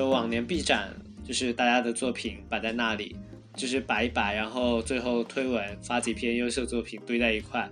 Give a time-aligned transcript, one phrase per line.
[0.00, 0.88] 就往年 B 展
[1.22, 3.14] 就是大家的作品摆在那里，
[3.52, 7.68] 就是摆一摆，然后最后推文发几篇优秀作品堆在一块。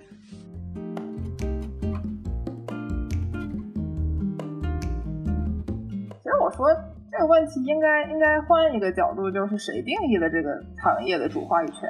[6.18, 6.66] 其实我说
[7.10, 11.88] 这个问题应该应该换一个角度，就是谁定义的这个行业的主话语权？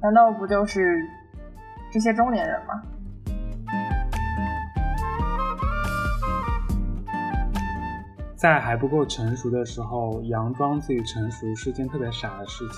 [0.00, 1.00] 难道不就是
[1.92, 2.80] 这些中年人吗？
[8.38, 12.76] 在还不够成熟的时候，佯装自己成熟是件特别傻的事情。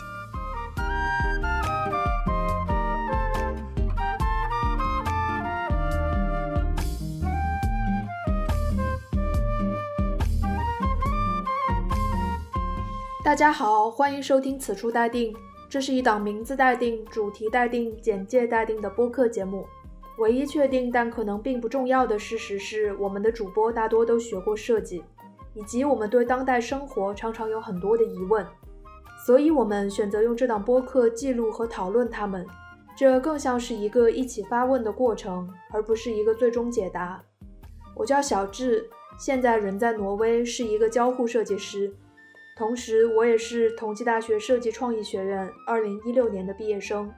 [13.22, 15.30] 大家好，欢迎收听《此处待定》，
[15.69, 19.66] 这是一档名字待定、主题待定、简介待定的播客节目。
[20.16, 25.05] 唯一确定但可能并不重要的事实是，我们的主播大多都学过设计。
[25.61, 28.47] 以及我们对当代生活常常有很多的疑问，
[29.27, 32.47] 所以我们选择用这档播客记录和讨论它们。
[32.97, 37.22] 这更像是一个一起发问的过程，而不是一个最终解答。
[37.94, 38.88] 我叫小智，
[39.19, 41.94] 现在人在挪威，是一个交互设计师，
[42.56, 47.12] 同时我也是同济大学设计创意学院2016年的毕业生。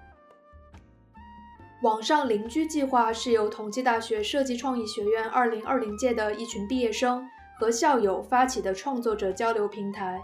[1.85, 7.25] 网上邻居计划是由同济大学设计创意学院2020届的一群毕业生。
[7.63, 10.21] 和校友发起的创作者交流平台，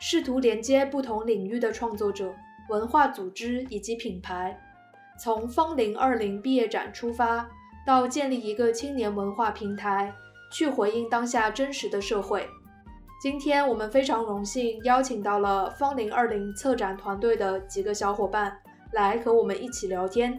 [0.00, 2.34] 试图连接不同领域的创作者、
[2.70, 4.58] 文化组织以及品牌，
[5.16, 7.48] 从方龄二零毕业展出发，
[7.86, 10.12] 到建立一个青年文化平台，
[10.50, 12.48] 去回应当下真实的社会。
[13.22, 18.58] 今天我们非常荣幸邀请到了方龄二零策展团队的几个小伙伴
[18.92, 20.36] 来和我们一起聊天。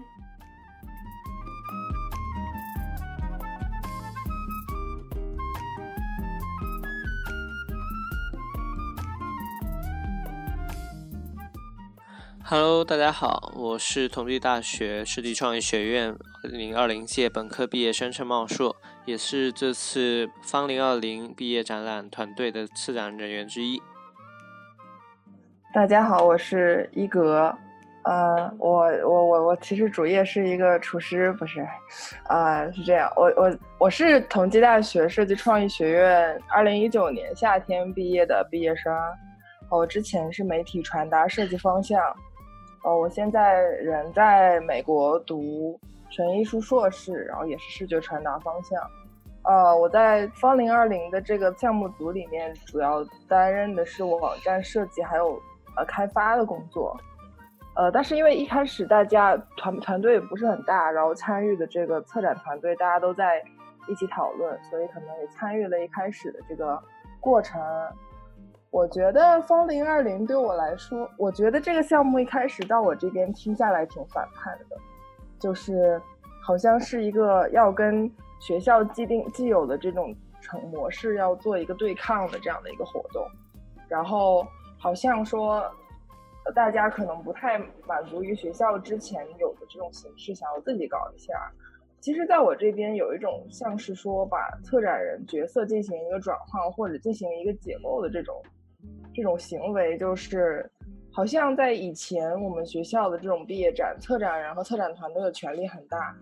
[12.46, 23.82] Hello，大家好，我是同济大学设计创意学院二零二零届本科毕业生陈茂硕，也是这次芳龄二零毕业展览团队的策展人员之一。
[25.74, 27.56] 大家好，我是一格，
[28.04, 31.66] 呃，我我我我其实主业是一个厨师，不是，
[32.26, 38.94] 啊，是这样，我我我是同济大学设计创意学院二零一九年夏天毕业的毕业生，
[39.70, 41.98] 我之前是媒体传达设计方向。
[42.84, 45.80] 哦，我现在人在美国读
[46.12, 48.80] 纯艺术硕士，然后也是视觉传达方向。
[49.44, 55.40] 呃，我在方零二零的这个项目组里面，主要担任的是网站设计还有
[55.78, 56.96] 呃开发的工作。
[57.76, 63.42] 呃，但是因为一开始大家团团队也不是很大，然后参与的这个策展团队大家都在
[63.88, 66.78] 一起讨论，所以可能也参与了一开始的这个
[67.22, 67.62] 过程。
[68.74, 74.76] 我觉得方零二零对我来说，我觉得这个项目一开始到我这边听下来挺反叛的，
[75.40, 76.02] 就是
[76.42, 80.12] 好像是一个要跟学校既定既有的这种
[80.42, 83.24] 成模式要做一个对抗的这样的一个活动，
[83.88, 84.44] 然后
[84.80, 85.64] 好像说
[86.56, 91.32] 大家可能不太满足于学校之前有的这种形式，想要自己搞一下。
[92.02, 98.36] 其实，在我这边有一种像是说把策展人角色进行一个转换或者进行一个解构的这种。
[99.14, 100.70] 这种行为就是，
[101.12, 106.16] 好像在以前我们学校的这种毕业展，策展人和策展团队的权力很大，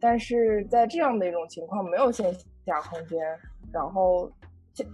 [0.00, 3.18] 但是在这样的一种情况，没有线下空间，
[3.72, 4.30] 然后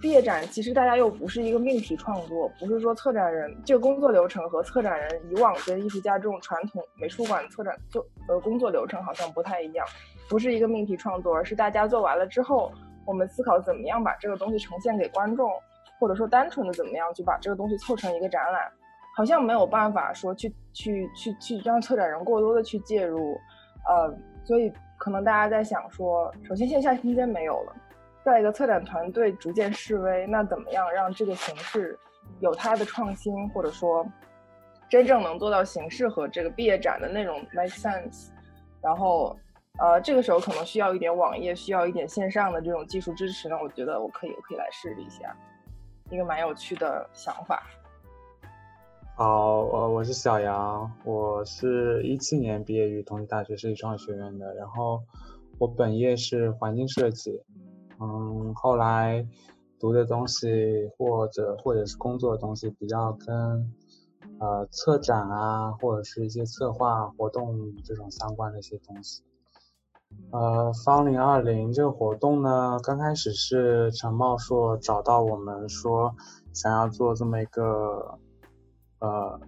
[0.00, 9.87] 毕业展其实大家又不是一个命题创作，不是说策展人这个工作流程和策展人以往跟艺术家这种传统美术馆策展做呃工作流程好像不太一样，
[10.28, 12.72] 不是一个命题创作，而是大家做完了之后，
[13.06, 15.50] 我们思考怎么样把这个东西呈现给观众。
[15.99, 18.71] 或者说单纯的怎么样就把这个东西凑成一个展览，
[19.16, 23.38] 好像没有办法说去去去去让策展人过多的去介入，
[23.88, 24.12] 呃，
[24.44, 27.76] 所以可能大家在想说，首先线下空间没有了，
[28.25, 31.99] 再一个策展团队逐渐式微，那怎么样让这个形式
[32.40, 34.05] 有它的创新，或者说
[34.88, 38.31] 真正能做到形式和这个毕业展的内容 make sense，
[38.82, 39.37] 然后
[39.79, 45.37] 呃这个时候可能需要一点网页，需要一点线上的这种技术支持呢，我觉得我可以我可以来试一下。
[46.10, 47.62] 一个蛮有趣的想法。
[49.16, 55.02] 好，呃，我是小杨，我是一七年毕业于同济大学设计创意学院的，然后
[55.58, 57.42] 我本业是环境设计，
[58.00, 59.26] 嗯，后来
[59.80, 63.72] 读的东西或者或者是工作的东西比较跟
[64.40, 69.22] 呃策展啊或者是一些策划活动这种相关的一些东西。
[70.30, 76.14] 呃，方龄二零这个活动呢，刚开始是陈茂硕找到我们说，
[76.52, 78.18] 想要做这么一个
[78.98, 79.40] 呃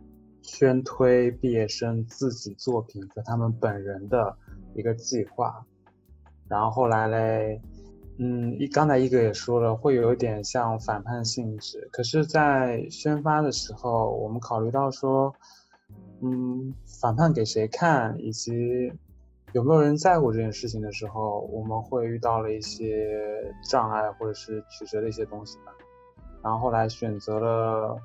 [0.43, 4.37] 宣推毕业生自己作品和他们本人的
[4.75, 5.67] 一个计划。
[6.49, 7.61] 然后后来嘞，
[8.19, 11.89] 嗯，一刚才一哥也说了，会有一点像反叛性质。
[11.91, 15.35] 可是，在宣发的时候，我们考虑到说，
[16.23, 18.93] 嗯，反叛给谁看，以及
[19.53, 25.73] 有没有人在乎这件事情的时候，我们会遇到了一些障碍或者是曲折的一些东西吧。
[26.43, 27.97] 然后后来选择了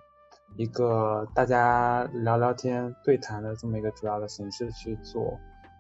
[0.56, 5.38] 一个大家聊聊天、对谈的这么一个主要的形式去做。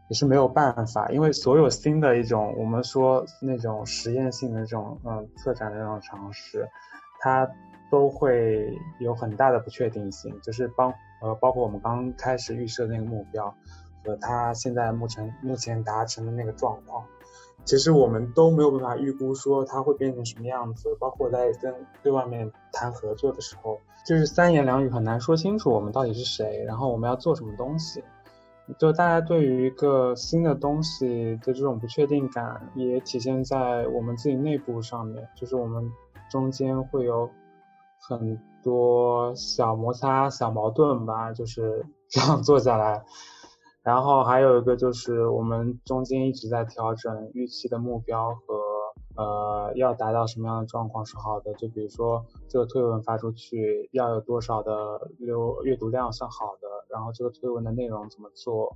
[0.09, 6.67] 也是没有办法，因为所有新的一种我们说那种实验性的这种嗯策展的这种尝试，
[7.21, 7.49] 它
[7.89, 13.55] 都会有很大的不确定性，就是包呃包括我们刚开始预设那个目标
[14.03, 17.03] 和他现在目前目前达成的那个状况，
[17.65, 28.03] 其实我们都没有办法预估说他会变成什么样子，包括在跟对外面谈合作的时候，就是三言两语很难说清楚我们到底是谁，然后我们要做什么东西。
[28.79, 35.27] 就大家对于一个新的东西的这种不确定感，也体现在我们自己内部上面。
[35.35, 35.91] 就是我们
[36.29, 37.29] 中间会有
[37.99, 43.03] 很多小摩擦、小矛盾吧，就是这样做下来。
[43.83, 48.55] 然后还有一个就是我们中间一直在调整预期的目标和
[49.15, 51.53] 呃要达到什么样的状况是好的。
[51.55, 56.67] 就比如说这个推文发出去要有多少的流阅读量算好的。
[56.89, 58.75] 然后这个推文的内容怎么做？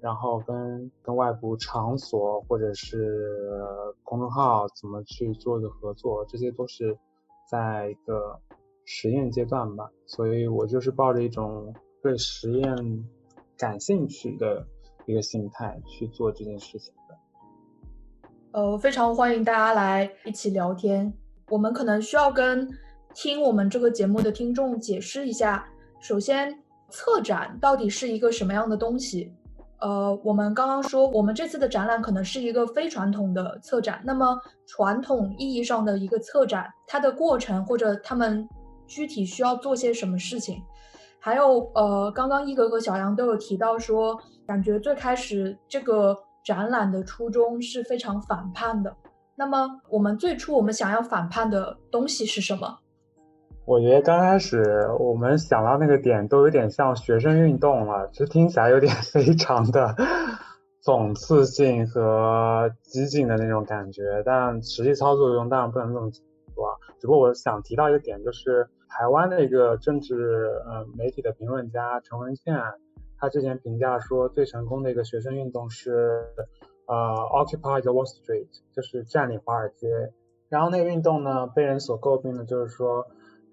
[0.00, 3.60] 然后跟跟外部场所或者是
[4.04, 6.24] 公众号怎么去做一个合作？
[6.26, 6.96] 这些都是
[7.50, 8.38] 在一个
[8.84, 9.90] 实验阶段吧。
[10.06, 13.04] 所以我就是抱着一种对实验
[13.56, 14.66] 感兴趣的
[15.06, 17.16] 一个心态去做这件事情的。
[18.52, 21.12] 呃，非常欢迎大家来一起聊天。
[21.48, 22.68] 我们可能需要跟
[23.14, 25.68] 听我们这个节目的听众解释一下。
[26.00, 26.56] 首先。
[26.88, 29.34] 策展到底是一个什么样的东西？
[29.80, 34.00] 呃，我们刚刚说，我们这次的展览可能是一个非传统的策展。
[34.04, 38.48] 那么，传统意义上的一个策展，它的过程或者他们
[38.86, 40.62] 具体需要做些什么事情？
[41.26, 48.96] 还有，呃，刚刚一格和小杨都有提到说，感觉最开始这个展览的初衷是非常反叛的。
[49.34, 52.78] 那么，我们最初我们想要反叛的东西是什么？
[53.64, 59.96] 我觉得刚开始我们想到那个点都有点像学生运动了，就听起来有点 非常的
[60.86, 64.22] 讽刺性和激进的那种感觉。
[64.24, 66.08] 但实际操作中当然不能这么
[66.54, 66.78] 说。
[67.00, 72.74] 只不过我想提到一个点，就是台湾的一个政治呃媒体的评论家陈文茜，
[73.18, 76.24] 他之前评价说最成功的一个学生运动是
[76.86, 80.12] 呃 Occupy the Wall Street，就是占领华尔街。
[80.48, 83.06] 然后那个运动呢，被人所诟病的就是说。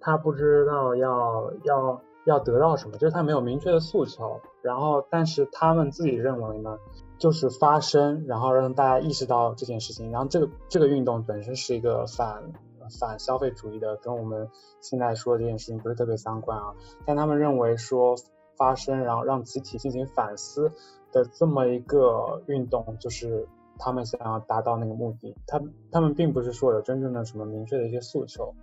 [0.05, 4.41] 他不知道要要要得到什么，就是他没有明确的诉求。
[4.61, 6.77] 然后，但是他们自己认为呢，
[7.17, 10.11] 就是发声，然后让大家意识到这件事情。
[10.11, 12.51] 然后，这个这个运动本身是一个反
[12.89, 14.49] 反消费主义的，跟我们
[14.81, 16.73] 现在说的这件事情不是特别相关啊。
[17.05, 18.15] 但他们认为说
[18.55, 20.71] 发声，然后让集体进行反思
[21.11, 23.47] 的这么一个运动，就是
[23.79, 25.35] 他们想要达到那个目的。
[25.47, 28.53] 他他们并不是说有真正的什么明确的一些诉求。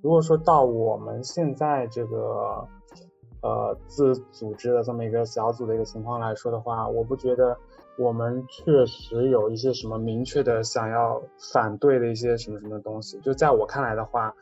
[0.00, 2.66] 如果说到我们现在这个
[3.42, 7.56] 呃自组织的这么一个小组的一个情况来说的话，我不觉得
[7.96, 11.22] 我们确实有一些什么明确的想要
[11.52, 13.20] 反对的一些什么什么东西。
[13.20, 14.34] 就在我看来的话，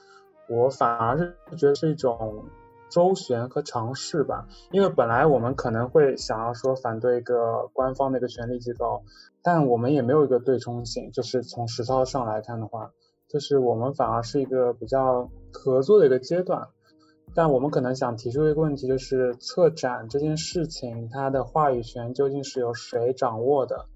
[0.49, 2.45] 我反而是觉得是一种
[2.89, 4.47] 周旋和尝试吧。
[4.71, 9.03] 因为本来我们可能会想要说反对一个官方的一个权力机构，
[9.43, 11.11] 但我们也没有一个对冲性。
[11.13, 12.91] 就是从实操上来看的话。
[13.29, 16.69] 就是我们反而是一个比较合作的一个阶段，
[17.35, 23.87] 但我们可能想提出一个问题，就是策展这件事情，它的话语权究竟是由谁掌握的？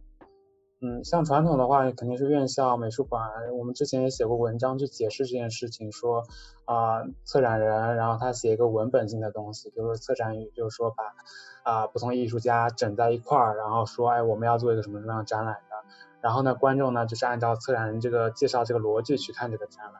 [0.82, 3.22] 嗯，像传统的话，肯定是院校、美术馆。
[3.58, 6.24] 我们之前也写过文章去解释这件事情，说
[6.66, 15.76] 啊，策展人，然后他写一个文本性的东西，就是策展语，就是说把啊不同艺术家整在一块儿，然后说，哎，我们要做一个什么什么样的展览的。
[16.20, 19.94] 然后呢，观众呢就是按照策展人这个介绍这个逻辑去看这个展览，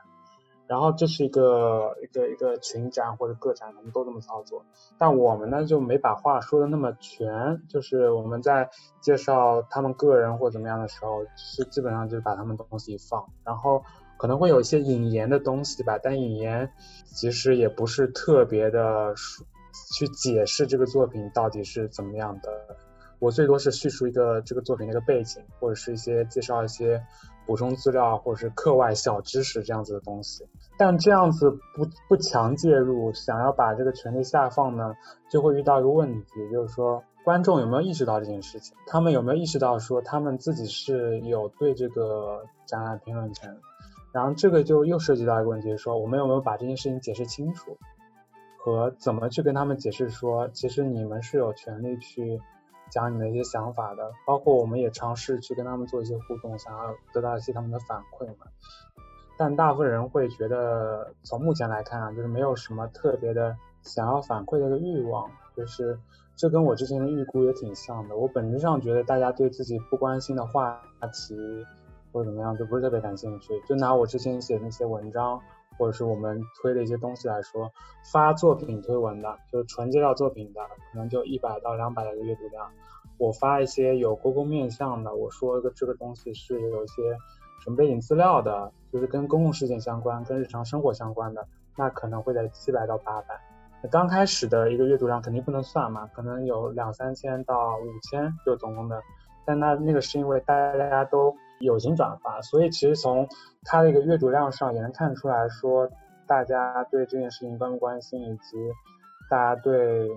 [0.67, 4.65] 然后这是一个一个一个群展或者个展，他们都这么操作。
[4.99, 8.69] 但我们呢就没把话说的那么全，就是我们在
[9.01, 13.83] 介绍他们个人或怎么样的时候，是基本上就是把他们东西一放，然后
[14.19, 16.73] 可能会有一些引言的东西吧，但引言
[17.07, 19.15] 其实也不是特别的
[19.95, 22.51] 去解释这个作品到底是怎么样的。
[23.19, 27.03] 我最多是叙述一个这个作品的一个背景，或者是一些介绍一些
[27.47, 30.47] 补充资料，或者是课外小知识这样子的东西。
[30.77, 34.95] 但这样子不不强介入，想要把这个权利下放呢，
[35.31, 38.77] 就会遇到一个问题，就是说观众有没有意识到这件事情？
[38.87, 43.57] 他们有没有意识到说他们自己是有对这个展览评论权？
[44.13, 47.77] 然后这个就又涉及到一个问题，说我们有没有把这件事情解释清楚，
[48.59, 52.41] 和怎么去跟他们解释说，其实你们是有权利去
[52.97, 58.47] 讲你的一些想法的，包括我们也尝试去跟他们做一些互动，想要得到一些他们的反馈嘛。
[59.37, 65.99] 但大部分人会觉得，从目前来看啊，就是没有什么特别的想要反馈的个欲望，就是
[66.37, 68.17] 这跟我之前的预估也挺像的。
[68.17, 70.81] 我本质上觉得大家对自己不关心的话
[71.13, 71.37] 题
[72.13, 73.63] 或者怎么样，就不是特别感兴趣。
[73.69, 75.39] 就拿我之前写的那些文章，
[75.79, 77.71] 或者是我们推的一些东西来说，
[78.13, 80.61] 发作品推文的，就是纯介绍作品的，
[80.93, 82.71] 可能就一百到两百的一个阅读量。
[83.19, 87.17] 我发一些有公共面向的，我说个这个东西是有一些。
[87.65, 93.41] 什么背景资料的，就是跟公共事件相关、跟日常生活相关的，那可能会在七百到八百。
[93.83, 99.03] 那刚开始的一个阅读量肯定不能算嘛，可能有两三千到五千，就总共的。
[99.45, 103.29] 但那那个是因为大家都友情转发，所以其实从
[103.65, 105.89] 它的一个阅读量上也能看出来说，
[106.27, 108.57] 大家对这件事情关不关心，以及
[109.31, 110.11] 大家对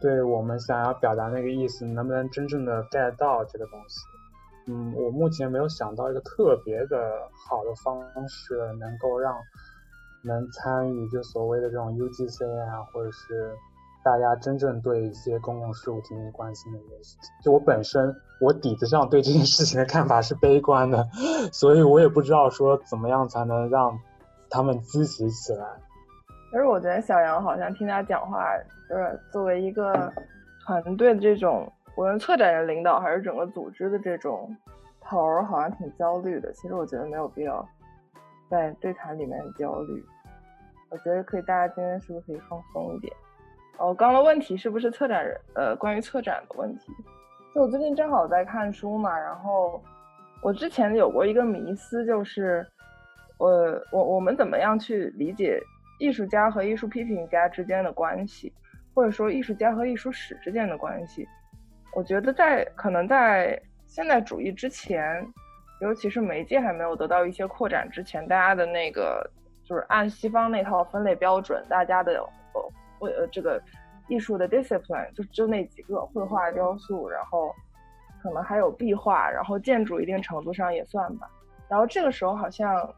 [0.00, 4.00] 对我们想要表达那个意思能不能真正的 get 到这个东西。
[4.66, 9.36] 嗯，我目前没有想到一个特别的好的方式，能够让
[10.22, 13.54] 能参与就所谓的这种 UGC 啊，或者是
[14.04, 17.34] 大家真正对一些公共事务进行关心的一件事情。
[17.42, 21.08] 就我本身，我底子上对这件事情的看法是悲观的，
[21.50, 23.98] 所以我也不知道说怎么样才能让
[24.50, 25.66] 他们积极起来。
[26.50, 28.44] 其实我觉得小杨好像听他讲话，
[28.88, 30.12] 就是作为一个
[30.64, 31.72] 团队的这种。
[31.96, 34.52] 无论策展人领导还是整个组织的这种
[35.00, 36.52] 头儿，好像挺焦虑的。
[36.52, 37.64] 其实我觉得没有必要
[38.50, 40.04] 在对谈里面焦虑。
[40.90, 43.14] 我觉得可以，大家今天是不是可以放松一点？
[43.78, 45.40] 哦，刚刚的问题是不是策展人？
[45.54, 46.92] 呃，关于策展的问题。
[47.54, 49.82] 就我最近正好在看书嘛，然后
[50.42, 52.66] 我之前有过一个迷思，就是
[53.38, 55.60] 呃我我们怎么样去理解
[55.98, 58.52] 艺术家和艺术批评家之间的关系，
[58.94, 61.26] 或者说艺术家和艺术史之间的关系？
[61.94, 65.24] 我觉得在可能在现代主义之前，
[65.80, 69.28] 尤其是媒介还没有得到一些扩展之前，大家的那个
[69.64, 72.12] 就是按西方那套分类标准，大家的
[72.54, 72.72] 呃
[73.12, 73.62] 呃这个
[74.08, 77.52] 艺术的 discipline 就就那几个绘画、雕塑，然后
[78.22, 81.28] 可能还有壁画，然后建筑一定程度上也算吧。
[81.68, 82.88] 然后这个时候好像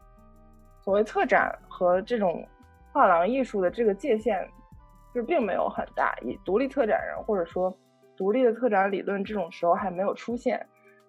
[0.83, 2.47] 所谓策展和这种
[2.91, 4.47] 画廊艺术的这个界限
[5.13, 7.75] 就并没有很大，以独立策展人或者说。
[8.17, 10.65] 独立的策展理论这种时候还没有出现，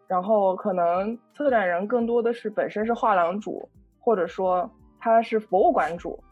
[0.07, 3.67] 然后可能策展人更多的是本身是画廊主，
[3.99, 6.23] 或者说他是博物馆主，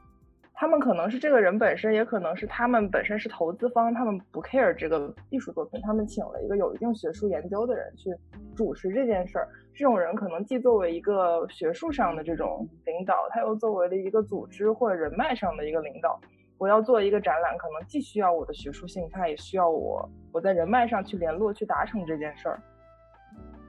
[0.58, 8.10] 他们可能是这个人本身，也可能是他们本身是投资方，他们不 care 这个艺术作品，他们请了一个有一定学术研究的人去
[8.56, 9.46] 主持这件事儿。
[9.74, 16.18] 这种人可能既作为一个学术上的这种领导，他又作为了一个组织或者人脉上的一个领导。
[16.56, 22.58] 我要做一个展览，可能既需要我的学术性，它也需要我我在人脉上去联络，去达成这件事儿。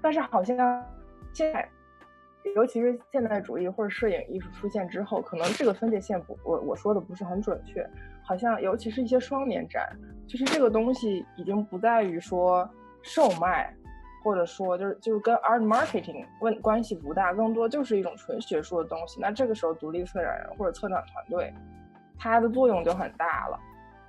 [0.01, 0.58] 但是好像
[1.34, 1.67] 现在，
[2.55, 7.87] 尤其是现代主义或者摄影艺术出现之后，可能这个分界线不，我我说的不是很准确。
[8.23, 9.87] 好像尤其是一些双年展，
[10.27, 12.69] 其实这个东西已经不在于说
[13.01, 13.73] 售卖，
[14.23, 19.19] 或者说就是就是跟 art marketing 问关系不大，更多就是一种纯学术的东西。
[19.21, 21.53] 那这个时候，独立策展人或者策展团队。
[22.19, 23.59] 它的作用就很大了，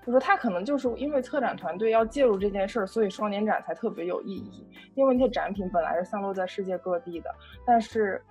[0.03, 4.67] 就说它可能就是因为策展团队要介入这件事儿，所以双年展才特别有意义。
[4.95, 7.31] 因为那些展品本来是散落在世界各地的，
[7.67, 8.25] 但是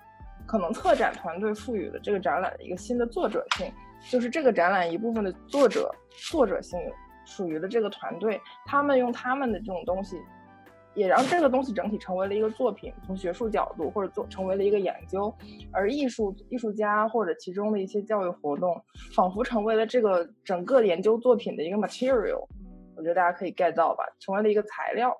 [0.48, 3.72] 可能策展团队赋予了这个展览的一个新的作者性，
[4.10, 5.94] 就是这个展览一部分的作者
[6.32, 6.80] 作者性
[7.25, 10.18] 属于了这个团队，他们用他们的这种东西。
[10.96, 15.32] 也让这个东西整体成为了一个作品，从学术角度或者做成为了一个研究，
[15.72, 18.75] 而艺术艺术家或者其中的一些教育活动，
[19.13, 22.44] 仿佛成为了这个整个研究作品的一个 material。
[22.96, 25.16] 我觉得大家可以 get 到吧，成为了一个材料。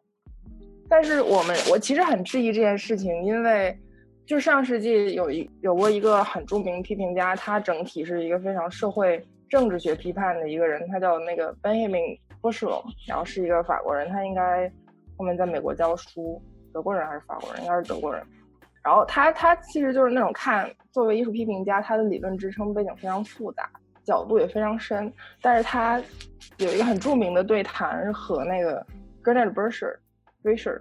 [0.90, 3.80] 但是我们我其实很质疑这件事情，因为
[4.28, 14.72] 就上世纪有一有过一个很著名批评家，他整体是一个非常社会政治学批判的一个人，他叫那个 Benjamin b u s h e l 然后是一个法国人，他应该。
[15.20, 16.40] 后面在美国教书，
[16.72, 17.64] 德国人还是法国人？
[17.64, 18.24] 应该是德国人。
[18.84, 23.68] 然后他他其实就是那种看作为艺术批评家，他的理论支撑背景非常复杂，
[24.04, 25.12] 角度也非常深。
[25.42, 26.00] 但是他
[26.60, 28.86] 有一个很著名的对谈和那个
[29.24, 30.80] g e r n e t Bersher，Bersher，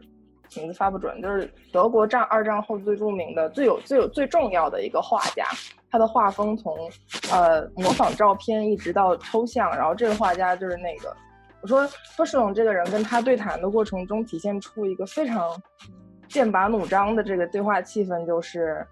[0.55, 5.45] 名字发不准，就是德国战二战后最著名的、最有最有最重要的一个画家。
[5.91, 6.77] 他的画风从
[7.33, 11.17] 呃模仿照片一直到抽象，然后这个画家就是那个，
[11.63, 15.51] 我说波士龙这个人跟他对谈的过程中体现出一个非常
[16.29, 18.87] 剑拔弩张的这个对话气氛，就是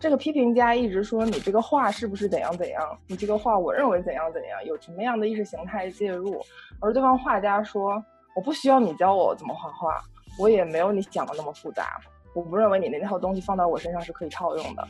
[0.00, 6.40] 这个批评家一直说你这个画是不是怎样怎样，你这个画我认为怎样怎样，有什么样的意识形态介入，
[6.80, 8.02] 而对方画家说
[8.34, 10.02] 我不需要你教我怎么画画，
[10.38, 12.00] 我也没有你想的那么复杂，
[12.34, 14.86] 我不认为你那套东西放到我身上是可以套用的。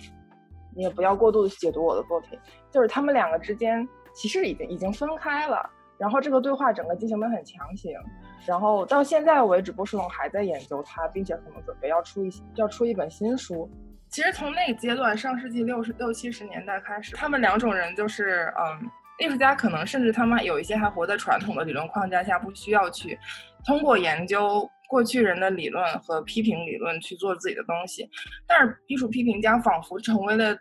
[0.76, 2.38] 你也不要过度解读我的作品，
[2.70, 7.98] 就是他们两个之间其实已经已经分开了，然后这个对话整个进行的很强行，
[8.46, 13.68] 然后到现在为止，波士顿还在研究它，并且可能准备要出一要出一本新书。
[14.08, 18.88] 其实从那个阶段，上世纪六十六七十年代开始，他们两种人就是嗯，
[19.18, 23.18] 艺术家可能甚至他们有一些还活在传统的理论框架下，不需要去
[23.66, 24.70] 通过研究。
[24.88, 28.08] 过去人的理论和批评理论去做自己的东西，
[28.46, 30.58] 但是艺术批评家仿佛成为了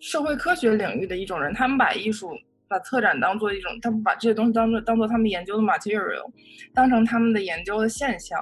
[0.00, 2.30] 社会科学领域的一种人，他们把艺术、
[2.68, 6.30] 把策展当做一种，他们把这些东西当做当做他们研究的 material，
[6.74, 8.38] 当成他们的研究的现象。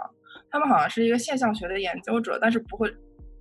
[0.50, 2.92] 他们好像是一个现象学的研究者，但是不会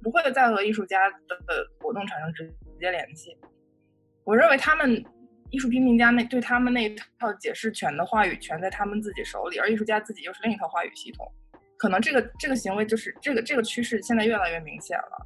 [0.03, 3.35] 不会再和艺术家的活动产生直接联系。
[4.23, 5.03] 我认为他们
[5.49, 11.25] 艺术批评家那对他们那套解释权的话语权在他们自己手里，而艺术家自己又是另一套话语系统。
[11.81, 15.25] 可能这个这个行为就是这个这个趋势现在越来越明显了，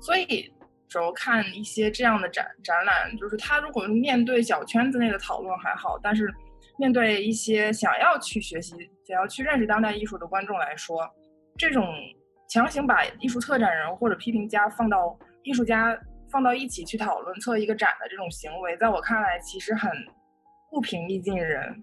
[0.00, 0.52] 所以
[0.88, 6.28] 主要看一些这样的展展览，就是他如果面对小圈子内的讨论还好，但是
[6.76, 8.74] 面对一些想要去学习、
[9.06, 11.08] 想要去认识当代艺术的观众来说，
[11.56, 11.86] 这种
[12.48, 15.96] 强行把艺术策展人或者批评家放到艺术家
[16.32, 19.88] 放到一起去讨论测一个展的这种行为，在我看来其实很
[20.68, 21.80] 不平易近人，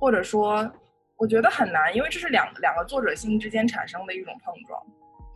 [0.00, 0.72] 或者说。
[1.16, 4.84] 我觉得很难，因为这是两两个作者心之间产生的一种碰撞，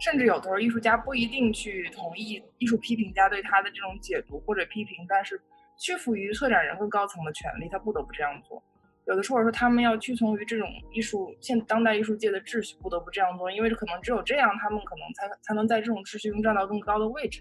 [0.00, 5.40] 甚至有的时候艺术家不一定去同意艺术批评家对他的这种解读或者批评，但是
[5.78, 8.62] 屈服于策展人更高层的权利，他不得不这样做。
[9.06, 17.40] 有的时候说他们要屈从于这种艺术现当代艺术界的秩序，不得不这样做，因为可能只有这样，他们可能才才能在这种秩序中站到更高的位置。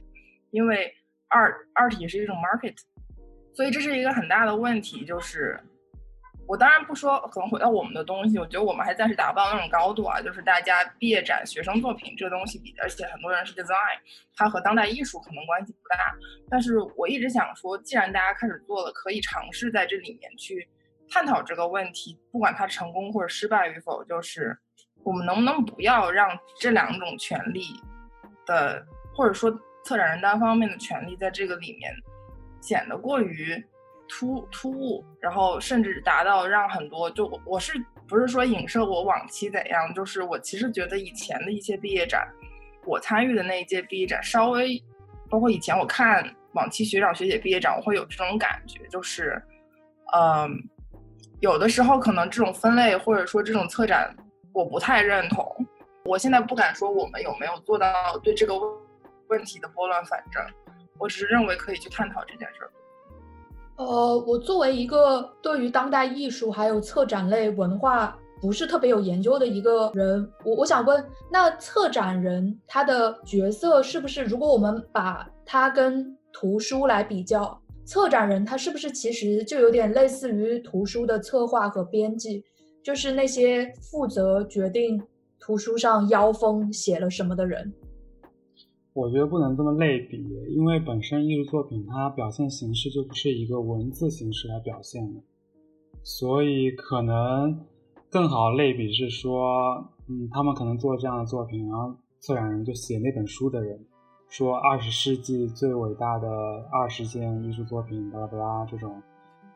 [0.51, 0.93] 因为
[1.29, 2.77] art art 也是一种 market，
[3.53, 5.59] 所以这是一个很大的问题，就是。
[6.47, 10.21] 我当然不说，可能回到我们的东西，我觉得我们还暂时达不到那种高度啊。
[10.21, 13.99] 就是大家毕业展、学生作品这个东西比，而且很多人是 design，
[14.33, 16.15] 它和当代艺术可能关系不大。
[16.49, 20.65] 但是我一直想说，既然大家开始做了，可以尝试在这里面去
[21.09, 24.57] 探讨这个问题，不管它成功或者失败与否，就是
[25.03, 27.65] 我们能不能不要让这两种权利
[28.45, 29.51] 的，或者说
[29.83, 31.93] 策展人单方面的权利，在这个里面
[32.61, 33.61] 显得过于。
[34.07, 37.73] 突突兀，然后甚至达到让很多就我是
[38.07, 39.93] 不是说影射我往期怎样？
[39.93, 42.27] 就是我其实觉得以前的一些毕业展，
[42.85, 44.81] 我参与的那一届毕业展，稍微
[45.29, 49.41] 包括以前我看往期学长学姐毕业展，我会有这种感觉，就是，
[50.13, 50.49] 嗯，
[51.41, 54.15] 有的时候可能这种分类或者说这种策展，
[54.53, 55.45] 我不太认同。
[56.05, 58.53] 我现在不敢说我们有没有做到对这个
[59.27, 60.41] 问题的拨乱反正，
[60.97, 62.71] 我只是认为可以去探讨这件事儿。
[63.77, 82.43] 呃，我作为一个对于当代艺术还有策展类文化不是特别有研究的一个人，我我想问，那策展人他的角色是不是，如果我们把他跟图书来比较，策展人他是不是其实就有点类似于图书的策划和编辑，
[82.83, 85.01] 就是那些负责决定
[85.39, 87.73] 图书上腰封写了什么的人？
[88.97, 95.21] 我觉得不能这么类比，因为本身艺术作品它表现形式就不是一个文字形式来表现的，
[96.01, 97.63] 所以可能
[98.09, 103.79] 更好类比是说，嗯，他们可能做这样的作品，然后策展人就写那本书的人，
[104.29, 106.27] 说二十世纪最伟大的
[106.71, 108.99] 二十件艺术作品，巴拉巴拉这种，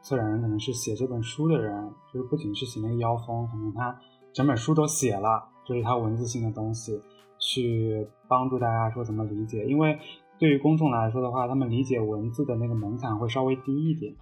[0.03, 3.99] 策展人可能是写这本书的人，就是不仅是写那个腰封，可能他
[4.33, 7.01] 整本书都写了，这是他文字性的东西。
[7.41, 9.97] 去帮助大家说怎么理解，因为
[10.37, 14.13] 对于公众来说的话，他们理解文字的那个门槛会稍微低一点，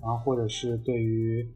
[0.00, 1.46] 然后或者是对于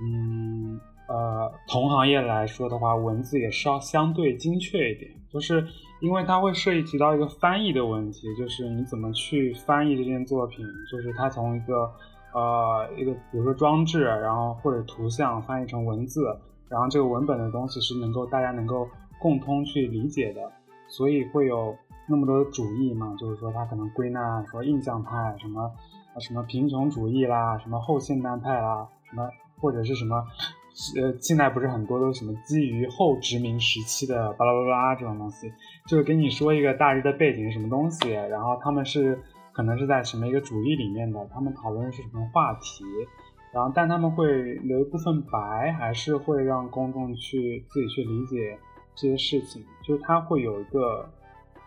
[0.00, 5.66] 嗯呃同行业来说的话，文字也稍相对精确一点，就是
[6.00, 11.90] 因为它会涉及到一个翻译的问题，就是你怎么去翻译这件作品，就是它从一个
[12.32, 16.24] 呃一个比如说装置，然后或者图像翻译成文字，
[16.68, 18.88] 然后这个文本的东西是能够大家能够。
[19.18, 20.52] 共通去理解的，
[20.86, 21.76] 所以会有
[22.06, 23.14] 那么多的主义嘛？
[23.18, 25.70] 就是说，他可能归纳说印象派什么
[26.20, 29.28] 什么贫穷主义啦，什么后现代派啦，什么
[29.60, 30.24] 或者是什么
[30.96, 35.52] 呃，近代不是很多都什么基于后殖民时期的巴拉巴拉这种东西，
[35.86, 39.20] 就是给你说一个大致的背景什么东西，然后他们是
[39.52, 42.84] 可能是在什么一个主义里面的，他们讨论的是什么话题，
[43.52, 48.56] 然后但他们会留一部分白，还是会让公众去自己去理解
[49.00, 51.08] 这些事情，就是它会有一个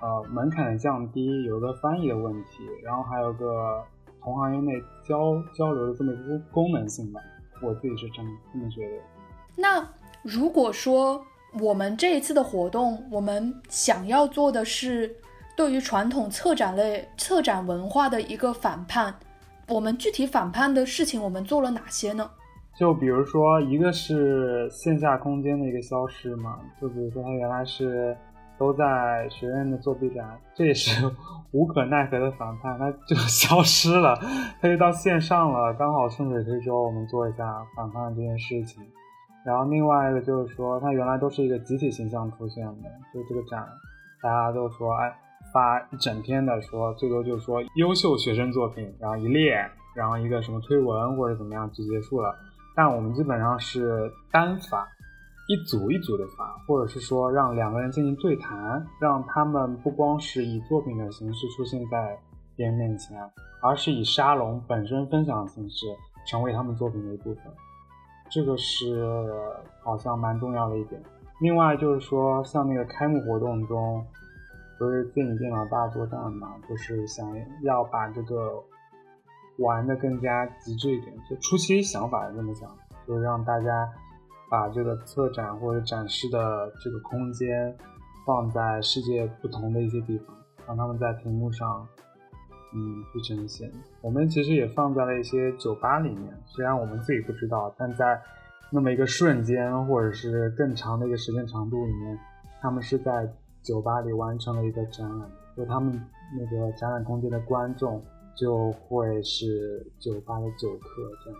[0.01, 3.81] 呃门槛的降低，有一个翻译的问题，然后还有个
[4.21, 4.73] 同行业内
[5.07, 7.21] 交交流的这么一个功能性吧。
[7.61, 8.97] 我自己是这么这么觉得。
[9.55, 9.87] 那
[10.23, 11.23] 如果说
[11.59, 15.15] 我们这一次的活动，我们想要做的是
[15.55, 19.15] 对于传统策展类策展文化的一个反叛，
[19.69, 22.29] 我们具体反叛的事情，我们做了哪些呢？
[22.77, 28.17] 就比如说，一个是线下空间的一个消失嘛，就比如说它原来是
[28.57, 31.05] 都在学院的作弊展，这也是
[31.51, 34.17] 无可奈何的反叛，它就 消失了，
[34.61, 38.81] 它就到线上了，刚好顺水推舟，我们做一下反叛这件事情。
[39.45, 43.67] 然后另外一个就是说，它原来都是一个集体形象出现的，就这个展，
[44.21, 45.11] 大家都说，哎，
[45.53, 49.55] 发一整天的说，最多就是说优秀学生作品，然后一列，
[49.95, 52.33] 然后一个什么推文或者怎么样就结束了。
[52.81, 54.89] 但我们基本上是单发，
[55.47, 62.17] 一组一组的发，或者是说让两个人进行对谈，让他们不光是以作品的形式出现在
[62.55, 63.21] 别人面前，
[63.61, 65.85] 而是以沙龙本身分享的形式
[66.25, 67.43] 成为他们作品的一部分。
[68.31, 69.31] 这个是
[69.83, 70.99] 好像蛮重要的一点。
[71.39, 74.03] 另外就是说，像那个开幕活动中，
[74.79, 78.53] 不是电影电脑大作战嘛，就是想要把这个
[79.61, 81.15] 玩的更加极致一点。
[81.29, 82.69] 就初期想法是这么想，
[83.07, 83.89] 就是让大家
[84.49, 87.75] 把这个策展或者展示的这个空间
[88.25, 90.35] 放在世界不同的一些地方，
[90.67, 91.87] 让他们在屏幕上。
[92.73, 93.69] 嗯，去呈现。
[93.99, 98.17] 我们其实也放在了一些酒吧里面，虽然我们自己不知道，但在
[98.71, 102.17] 那么一个瞬间，或者是更长的一个时间长度里面，
[102.61, 103.29] 他们是在
[103.61, 105.29] 酒吧里完成了一个展览。
[105.57, 106.01] 就他们
[106.39, 108.01] 那个展览空间的观众
[108.35, 110.87] 就会是酒吧的酒客
[111.23, 111.39] 这样。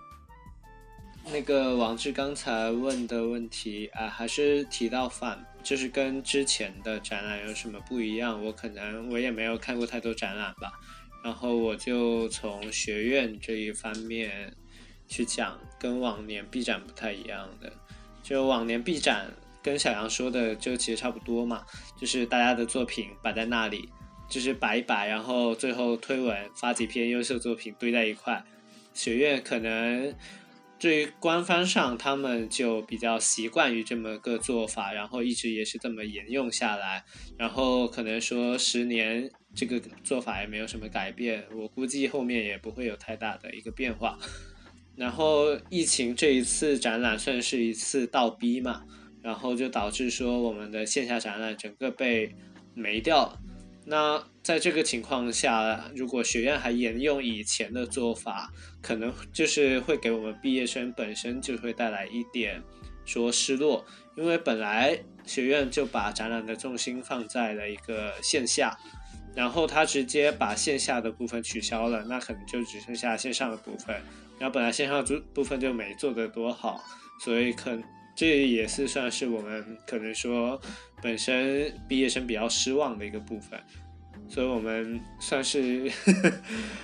[1.32, 8.44] 那个王志刚才问的问题啊，还是提到反，就是跟之前的展览有什么不一样？
[8.44, 10.72] 我可能我也没有看过太多展览吧。
[11.24, 14.52] 然后我就从学院这一方面
[15.08, 17.72] 去讲，跟往年 B 展不太一样的。
[18.24, 21.64] 就往年 B 展跟小杨说的就其实差不多嘛，
[21.96, 23.88] 就是大家的作品摆在那里，
[24.32, 28.44] 就是摆一摆，然后最后推文发几篇优秀作品堆在一块。
[28.96, 30.16] 学院可能
[30.80, 37.04] 对于官方上他们就比较习惯于这么个做法，然后一直也是这么沿用下来。
[37.38, 39.30] 然后可能说十年。
[39.54, 44.18] 这个做法也没有什么改变，我估计后面也不会有太大的一个变化。
[44.96, 48.86] 然后疫情这一次展览算是一次倒逼嘛，
[49.22, 52.34] 然后就导致说我们的线下展览整个被
[52.74, 53.38] 没掉。
[53.86, 62.62] 那在这个情况下，如果学院还沿用以前的做法，可能就是会给我们毕业生本身就会带来一点
[63.06, 68.78] 说失落，因为本来学院就把展览的重心放在了一个线下。
[69.34, 73.96] 然后他直接把线下的部分取消了，那可能就只剩下线上的部分。
[74.38, 76.84] 然后本来线上部部分就没做得多好，
[77.24, 77.74] 所以可
[78.22, 80.62] 这也是算是我们可能说
[81.02, 83.60] 本身毕业生比较失望的一个部分。
[84.30, 85.92] 所以我们算是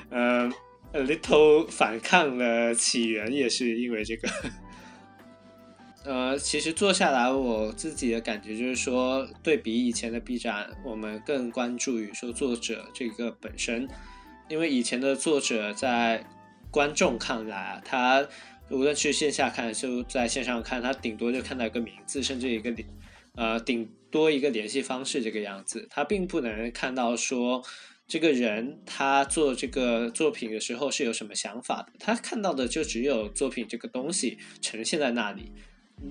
[0.10, 0.50] 呃
[0.94, 4.28] a little 反抗的起源，也是因为这个。
[6.06, 13.88] 呃，其实做下来，我自己的感觉就是说，对比以前的 B 站，我们更关注于说作者这个本身，
[14.50, 16.26] 因为以前的作者在
[16.72, 18.28] 观众看来，他
[18.70, 22.88] 无论去线下看，就在线上看，他顶多就看到一个名字，甚至一个联，
[23.36, 27.64] 呃，顶多一个联系方式这个样子，他并不能看到说
[28.08, 35.52] 这个人他做这个作品的时候是有什么想法的，他看到的就只有作品这个东西呈现在那里。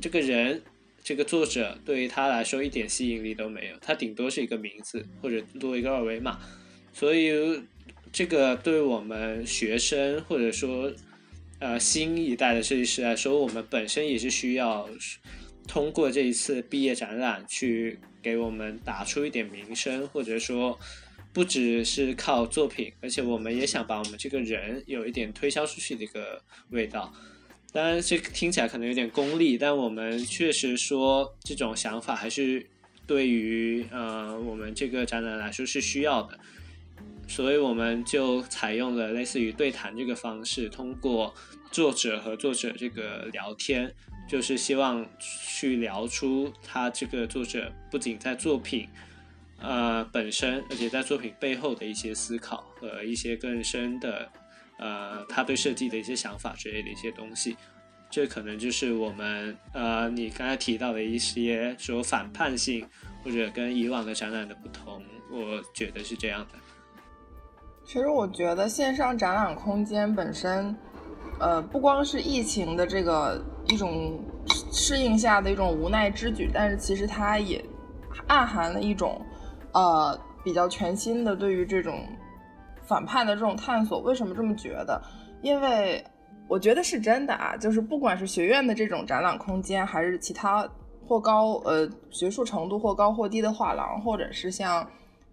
[0.00, 0.62] 这个人，
[1.02, 6.40] 这个作者对于他来说一点吸引力都没有，他顶多是一个名字或者多一个二维码，
[6.92, 7.30] 所以
[8.12, 10.92] 这个对我们学生或者说
[11.58, 14.88] 呃新一代的设计师来说，我们本身也是需要
[15.66, 20.78] 通过这一次毕业展览去给我们打出一点名声，或者说
[21.32, 27.12] 不只是靠作品，而且我们也想把我们这个人有一点推销出去的一个味道。
[27.72, 32.66] 当然，这听起来可能有点功利，但我们确实说这种想法还是
[33.06, 36.38] 对于呃我们这个展览来说是需要的，
[37.28, 41.34] 所以我们就采用了类似于对谈这个方式，通过
[41.70, 43.92] 作者和作者这个聊天，
[44.28, 48.88] 就是希望去聊出他这个作者不仅在作品
[49.58, 54.30] 呃本身，而且在作品背后的一些思考和一些更深的
[54.78, 57.56] 呃他对设计的一些想法之类的一些东西。
[58.08, 62.86] 这可能就是我们呃你刚才提到的一些说反叛性
[63.22, 66.58] 或者跟以往的展览的不同，我觉得是这样的。
[67.86, 70.74] 其实我觉得线上展览空间本身，
[71.38, 74.18] 呃，不光是疫情的这个一种
[74.72, 77.64] 适应下的一种无奈之举，但是其实它也
[78.26, 79.24] 暗含了一种
[79.72, 82.04] 呃比较全新的对于这种
[82.82, 84.00] 反叛的这种探索。
[84.00, 85.00] 为什么这么觉得？
[85.40, 86.04] 因为
[86.48, 90.68] 我觉得是真的啊，就是不管是学院的这种展览空间，还是其他
[91.06, 94.84] 或高呃学术程度或高或低的画廊，或者是像。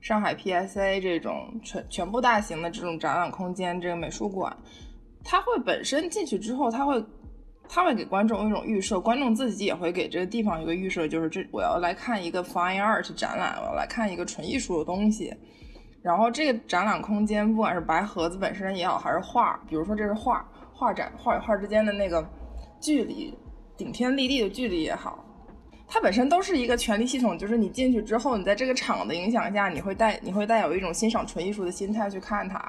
[0.04, 4.54] 上海 PSA 这种全全部大型的这种展览空间，这个美术馆，
[5.24, 7.02] 它会本身进去之后，它会，
[7.70, 15.34] 它会给观众一种预设，观众自己也会给这个地方一个预设，就是这我要来看一个 Fine Art 展览，我要来看一个纯艺术的东西。
[16.02, 22.30] 然后这个展览空间，不管是白盒子本身也好，还是画，比如说这是画，画展画与画之间的那个
[22.82, 23.34] 距离，
[23.78, 25.24] 顶天立地的距离也好。
[25.94, 32.60] 它本身都是一个权力系统，就是你进去之后，你在这个场的影响下，你会带你会带有一种欣赏纯艺术的心态去看它。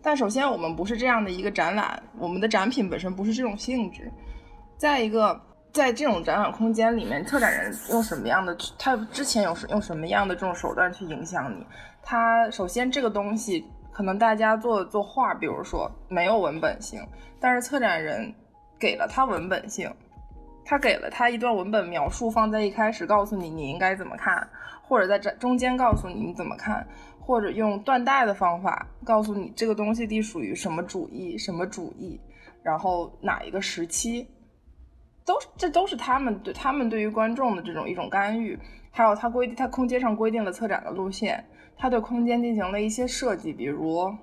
[0.00, 4.08] 但首先，我们不是这样的一个展览，我们的展品本身不是这种性质。
[4.76, 5.38] 再一个，
[5.72, 11.66] 在这种展览空间里面，策展人用什么样的，他之前有用什么样的这种手段去影响你？
[12.04, 17.04] 他首先这个东西，可能大家做做画，比如说没有文本性，
[17.40, 18.32] 但是策展人
[18.78, 19.92] 给了他文本性。
[20.68, 24.46] 他给了他一段文本描述，放在一开始告诉你你应该怎么看，
[24.82, 26.86] 或者在这中间告诉你你怎么看，
[27.18, 32.20] 或者用断代的方法告诉你这个东西隶属于什么主义、什么主义，
[32.62, 34.28] 然后哪一个时期，
[35.24, 38.58] 都这都是他们对他们对于观众的这种一种干预。
[38.90, 41.42] 还有他规他空间上规定了策展的路线，
[41.78, 44.14] 他对空间进行了一些设计，比如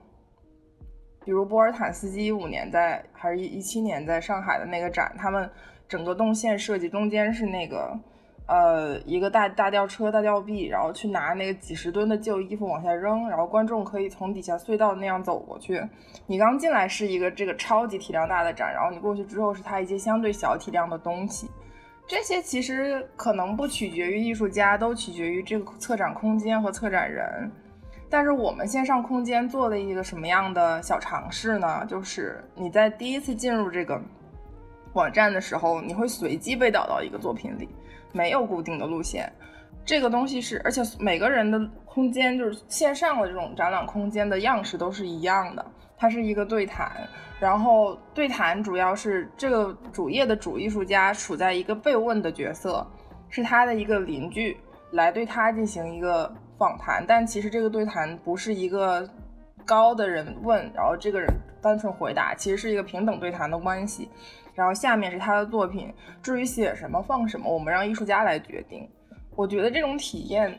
[1.23, 5.49] 比如波尔坦斯基一五年在还是一一七年在上海的那个展，他们。
[5.87, 7.97] 整个动线设计中间是那个，
[8.47, 15.81] 呃，一个大大吊车、大吊臂，然后去拿那个几十吨的旧衣服往下扔，然后观众可以从底下隧道那样走过去。
[16.25, 21.49] 你刚进来是一个这个超级体量大的展，然后你过去之后是它一些相对小体量的东西。
[22.07, 27.51] 这些其实可能不取决于艺术家，都取决于这个策展空间和策展人。
[28.09, 31.85] 但是我们线上空间做了一个什么样的小尝试呢？
[31.87, 34.01] 就是你在第一次进入这个。
[34.95, 37.69] 网站的时候，你会随机被导到一个作品里，
[38.11, 39.31] 没有固定的路线。
[39.85, 45.63] 这个东西是，而且每个人的空间就是线上的这种展览空间的样式都是一样的。
[45.97, 46.91] 它是一个对谈，
[47.39, 52.85] 然后对谈主要是这个主页的主艺术家处在一个被问的角色，
[53.29, 54.57] 是他的一个邻居
[54.91, 57.05] 来对他进行一个访谈。
[57.07, 59.07] 但其实这个对谈不是一个
[59.65, 61.29] 高的人问，然后这个人
[61.61, 64.09] 单纯回答，其实是一个平等对谈的关系。
[64.55, 68.89] 然后下面是他的作品，至于写什么放什么，我们让艺术家来决定。
[69.35, 70.57] 我觉得这种体验，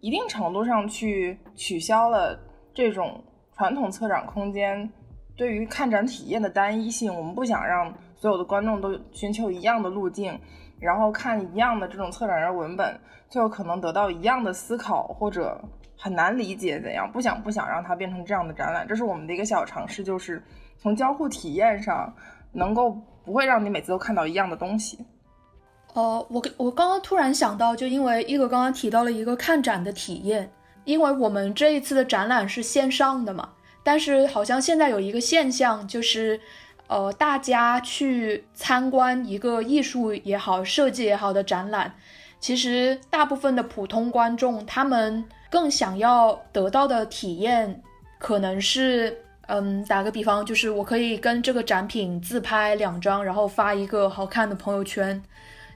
[0.00, 2.38] 一定程度上去取消了
[2.72, 3.22] 这种
[3.54, 4.90] 传统策展空间
[5.36, 7.14] 对于看展体验的单一性。
[7.14, 10.40] 我们不想让所有的观众都寻求一样的路径，
[10.80, 15.62] 然后看一样的这种策展人文本，最后可能得到一样的思考或者
[15.98, 17.06] 很难理解怎样。
[17.12, 20.42] 不想不想让它变成这样的展览，这是我们的一个小尝试，就是
[20.78, 22.10] 从交互体验上
[22.50, 22.96] 能够。
[23.24, 24.98] 不会让你每次都看到一样的东西。
[25.94, 30.50] 呃，我我刚刚突然想到，就因为一哥刚刚提到了一个看展的体验，
[30.84, 33.48] 因为我们这一次的展览是线上的嘛，
[33.82, 36.40] 但是好像现在有一个现象，就是
[36.88, 41.94] 呃，大家去参观一个艺术也好、设计也好的展览，
[42.40, 47.80] 其实大部分的普通观众他们更想要得到的体验，
[48.18, 49.16] 可能是。
[49.46, 55.22] 嗯，打个比方，就是我可以跟这个展品自拍两张，然后发一个好看的朋友圈。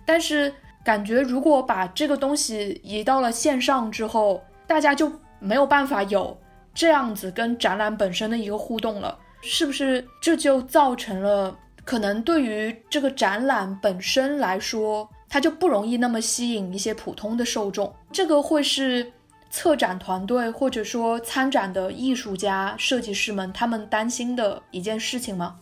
[0.06, 0.52] 但是
[0.82, 6.36] 感觉如果把这个东西移到了线上之后，大家就没有办法有
[6.72, 10.02] 这样子跟展览本身的一个互动了，是不是？
[10.20, 17.94] 这就造成了可能对于这个展览本身来说，它就不容易那么吸引一些普通的受众。
[18.10, 19.12] 这个会是。
[19.50, 25.56] 策展团队或者说参展的艺术家、设计师们，他们担心的一件事情吗？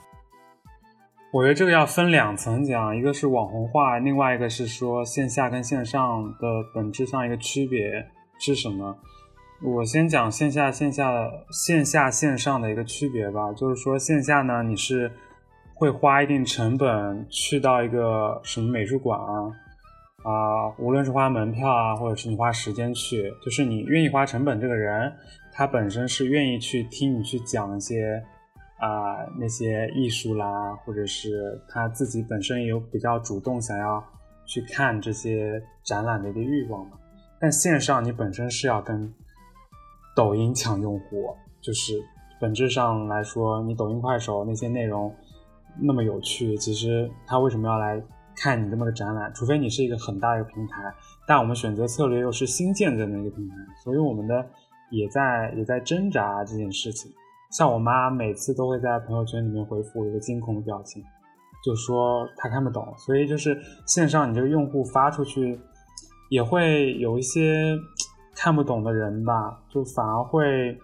[1.32, 8.96] 我觉得这个要分两层讲，一个是网红化，另外一个是说线下跟线上的本质上一个区别是什么。
[9.62, 13.52] 我先讲线下、线下、线下、线上的一个区别吧。
[13.52, 15.10] 就是说线下呢，你是
[15.74, 19.52] 会花一定成本去到一个什么美术馆啊，
[20.26, 25.12] 啊，无论是花门票啊，或者是你花时间去，就是你愿意花成本这个人，
[25.52, 28.20] 他本身是愿意去听你去讲一些
[28.80, 34.04] 啊那些艺术啦，或者是他自己本身有比较主动想要
[34.44, 36.98] 去看这些展览的一个欲望嘛。
[37.38, 39.14] 但线上你本身是要跟
[40.16, 42.02] 抖音抢用户，就是
[42.40, 45.14] 本质上来说，你抖音、快手那些内容
[45.80, 48.02] 那么有趣，其实他为什么要来？
[48.36, 50.94] 看你这么个展览，除非你是一个很大的一个平台，
[51.26, 54.46] 但我们选择策略又是新建的那个平台，所以我们的
[54.90, 57.10] 也在也在挣扎这件事情。
[57.50, 61.02] 像我妈每次都会在朋友圈里面回复一个惊恐的表情，
[61.64, 62.92] 就说她看不懂。
[62.98, 65.58] 所以就是线上你这个用户发出去，
[66.28, 67.74] 也会有一些
[68.34, 70.76] 看不懂的人吧，就反而会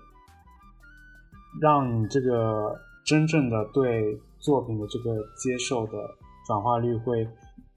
[1.60, 5.92] 让你这个真正的对作品的这个接受的
[6.46, 7.28] 转化率会。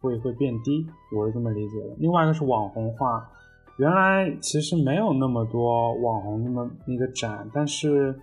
[0.06, 1.96] 会会变低，我是这么理解的。
[1.98, 3.28] 另外一个是网红化，
[3.78, 8.16] 原来其实没有那么多网红那么那个展，但是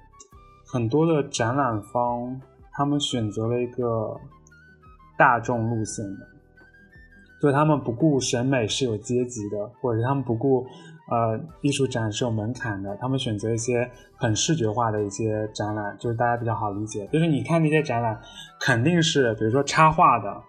[0.64, 2.40] 很多的展览方
[2.72, 4.16] 他们选择了一个
[5.18, 6.28] 大众路线的，
[7.42, 10.64] 就他们不顾审美是有阶级的，或者是他们不顾
[11.10, 17.08] 呃艺术展是有门槛的，他们选择一些很视觉化的一些展览，就是大家比较好理解。
[17.08, 18.16] 就是你看那些展览，
[18.60, 20.40] 肯定是比如说插画的。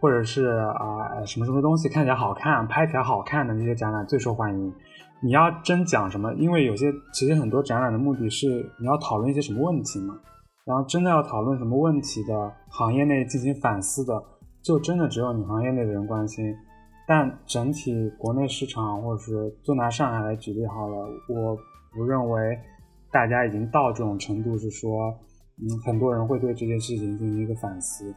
[0.00, 4.72] 或者是啊什么什么东西看起来好看、拍起来好看的那些展览最受欢迎。
[5.20, 8.46] 你要真讲什么，因为有些其实很多展览的目的是
[8.78, 10.18] 你要讨论一些什么问题嘛。
[10.64, 14.22] 然后真的要讨论什么问题的行业内进行反思的，
[14.62, 16.54] 就真的只有你行业内的人关心。
[17.06, 19.32] 但整体国内市场，或者是
[19.64, 20.96] 就拿上海来举例好了，
[21.30, 21.56] 我
[21.94, 22.58] 不认为
[23.10, 25.08] 大家已经到这种程度，是说
[25.56, 28.14] 嗯很多人会对这件事情进行一个反思。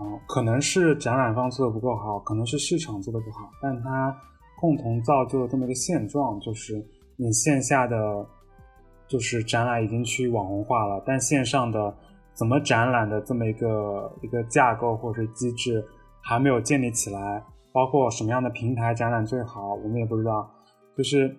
[0.00, 4.16] 啊，可能是展览方做的不够好，可能是市场做的不好，但它
[4.58, 6.82] 共同造就了这么一个现状，就是
[7.16, 8.26] 你线下的
[9.06, 11.94] 就是展览已经趋于网红化了，但线上的
[12.32, 15.84] 怎么展览的这么一个一个架构或者是机制
[16.22, 20.50] 还没有建立起来，包括什么样的平台展览最好，我们也不知道。
[20.96, 21.36] 就是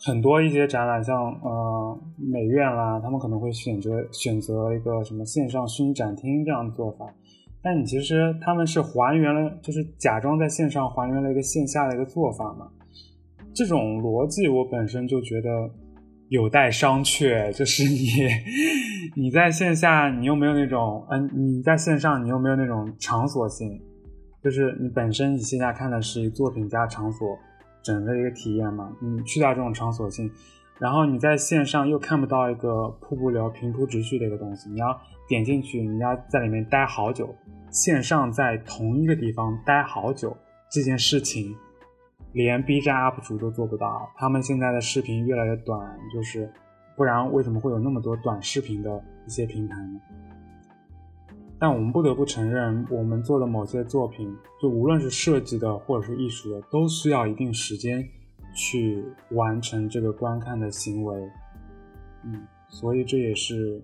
[0.00, 7.06] 很多一些展览，像呃美院啦，他们可能会选择选择一个什么线上虚拟展厅这样的做法。
[7.60, 12.68] 但你其实他们是还原了，就是假装在线上还原了一个线下的一个做法嘛？
[13.52, 15.68] 这种逻辑我本身就觉得
[16.28, 17.52] 有待商榷。
[17.52, 23.82] 就是你你在线下你又没有那种，嗯，你在线上你又没有那种场所性，
[24.40, 27.36] 就是你本身你线下看的是作品加场所
[27.82, 28.88] 整个一个体验嘛？
[29.02, 30.30] 你去掉这种场所性，
[30.78, 34.96] 然后你在线上又看不到一个瀑布流平铺直叙的一个东西，你要。
[35.28, 37.28] 点进去，你要在里面待好久，
[37.70, 40.36] 线上在同一个地方待好久，
[40.70, 41.54] 这件事情
[42.32, 44.10] 连 B 站 UP 主都做不到。
[44.16, 46.50] 他们现在的视频越来越短，就是
[46.96, 50.00] 不然为什么会有那么多短视频的一些平台呢？
[51.58, 58.02] 但我们不得不承认，我们做的某些作品，就无论是设计的或者是艺术的，都需要一定时间
[58.54, 61.30] 去完成这个观看的行为。
[62.24, 63.82] 嗯，所以这也是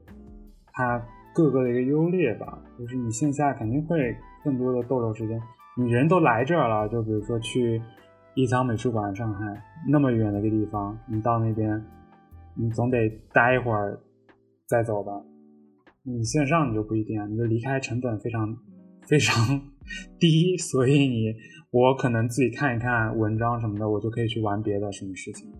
[0.72, 1.04] 它。
[1.34, 5.40] 各个的一个优劣吧，就是你线下肯定会更多的逗留时间。
[5.76, 7.82] 你人都来这儿了，就比如说去
[8.34, 11.84] 一仓美术馆，上海那么远的一个地方，你到那边，
[12.56, 13.98] 你总得待一会儿
[14.68, 15.12] 再走吧。
[16.04, 18.56] 你线上你就不一定，你就离开成本非常
[19.08, 19.60] 非常
[20.20, 21.34] 低，所以你
[21.72, 25.50] 我可能自己看一看文章什么的，我就可以去玩别的什么事情。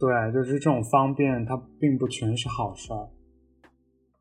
[0.00, 3.08] 对，就是这种方便，它并不全是好事儿。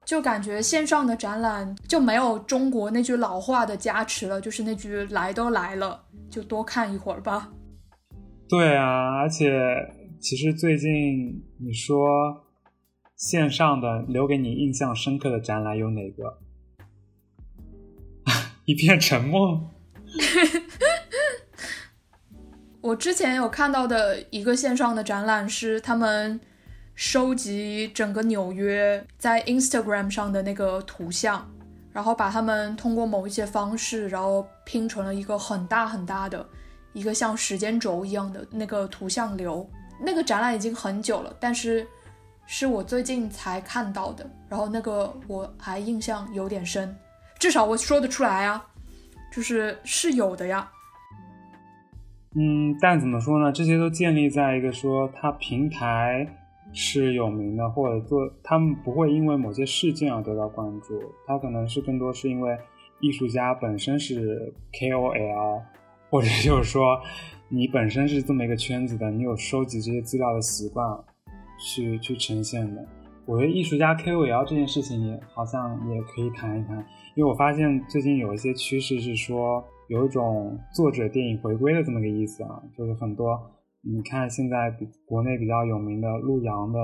[0.10, 7.52] 就感觉线上的展览就没有中国那句老话的加持了，就是那句“来都来了，就多看一会儿吧”。
[8.50, 9.54] 对啊，而且
[10.20, 12.44] 其实最近你说
[13.18, 16.40] 线上的留给你印象深刻的展览有哪个？
[18.66, 19.70] 一片沉默。
[22.82, 26.42] 我之前有看到的一个线上的展览是他们。
[27.00, 31.50] 收集整个纽约在 Instagram 上的那个图像，
[31.94, 36.46] 然后把它们通过某一些方式，然后拼成了一个很大很大的
[36.92, 39.66] 一个像时间轴一样的那个图像流。
[39.98, 41.88] 那个展览已经很久了，但是
[42.46, 44.30] 是我最近才看到的。
[44.50, 46.94] 然后那个我还印象有点深，
[47.40, 48.68] 至少我说得出来啊，
[49.32, 50.70] 就是是有的呀。
[52.36, 53.54] 嗯，但怎么说呢？
[53.54, 56.36] 这些都建立在一个说它平台。
[56.72, 62.58] 是有名的，或者做他们不会因为某些事件而得到关注，他可能是更多是因为
[63.00, 65.62] 艺术家本身是 KOL，
[66.10, 67.00] 或者就是说
[67.50, 70.86] 你本身是这么一个圈子的，你有收集这些资料的习惯，
[71.60, 72.86] 去去呈现的。
[73.26, 76.78] 我觉得艺术家 KOL 这件事情也好像也可以谈一谈，
[77.16, 83.40] 因为我发现最近有一些趋势是说有一种作者电影回归的这么个意思啊，就是很多。
[83.82, 86.80] 你看，现在比国内比较有名的陆阳的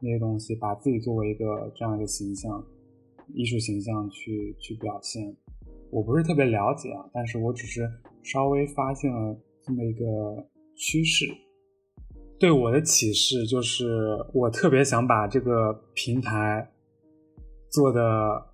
[0.00, 2.64] 那些东西，把自己作为一个这样一个形象、
[3.32, 5.32] 艺术形象去去表现，
[5.92, 7.88] 我不是特别了解啊，但是我只是
[8.24, 10.04] 稍微发现了这么一个
[10.76, 11.26] 趋势。
[12.40, 13.86] 对我的启示就是，
[14.34, 16.68] 我特别想把这个平台
[17.70, 18.44] 做的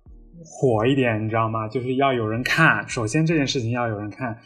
[0.43, 1.67] 火一点，你知道吗？
[1.67, 4.37] 就是要有人看，首先这件事情要有人看。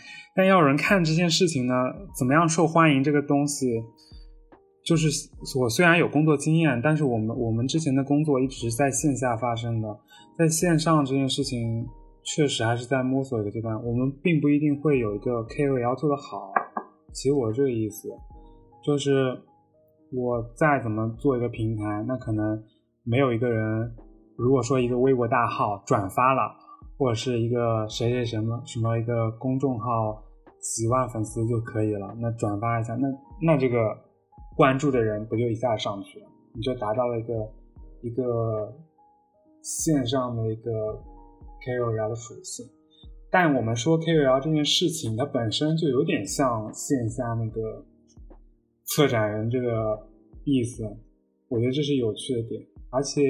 [0.41, 1.75] 但要人看这件事情呢，
[2.17, 3.03] 怎么样受欢迎？
[3.03, 3.79] 这个东西，
[4.83, 5.07] 就是
[5.59, 9.99] 我虽然有工作经验，但是我们我们之前的工作一直是在线下发生的，
[10.39, 11.87] 在线上这件事情
[12.23, 13.75] 确实还是在摸索一个阶段。
[13.85, 16.51] 我们并不一定会有一个 KOL 做得好。
[17.13, 18.09] 其实我这个意思，
[18.83, 19.39] 就是
[20.11, 22.63] 我再怎么做一个平台，那可能
[23.03, 23.93] 没有一个人，
[24.35, 26.57] 如果说一个微博大号转发了。
[26.97, 30.21] 或者是一个谁谁什么什么一个公众号
[30.62, 33.07] 几万粉丝就可以了，那转发一下，那
[33.41, 33.97] 那这个
[34.55, 36.28] 关注的人不就一下上去了？
[36.53, 37.51] 你就达到了一个
[38.01, 38.72] 一个
[39.62, 40.72] 线上的一个
[41.66, 42.66] KOL 的属性。
[43.30, 47.84] 但我们说 KOL 这件事情，它本身就有点像线下那个
[48.86, 50.07] 策展人这个
[50.43, 50.84] 意思，
[51.47, 53.22] 我觉得这是有趣的点，而且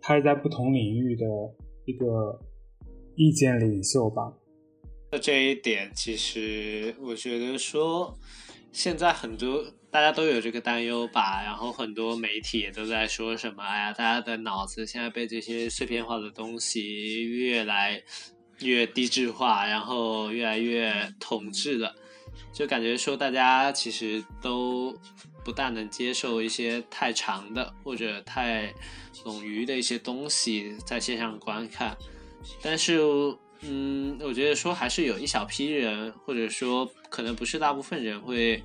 [0.00, 1.26] 它是在不同领域的
[1.86, 2.40] 一个。
[3.16, 4.32] 意见领袖吧。
[5.12, 8.16] 那这一点，其实我觉得说，
[8.72, 11.42] 现在很多大家都有这个担忧吧。
[11.42, 18.00] 然后很多媒体也都在说什么，哎呀，大家的脑子现在被这些碎片化的东西越来
[18.60, 21.92] 越低质化，然后越来越统治了。
[22.52, 24.96] 就感觉说，大家其实都
[25.44, 28.72] 不大能接受一些太长的或者太
[29.12, 31.96] 冗余的一些东西在线上观看。
[32.62, 33.00] 但是，
[33.62, 38.62] 嗯，我觉得说还是有一小批人，或者说可能不是大部分人会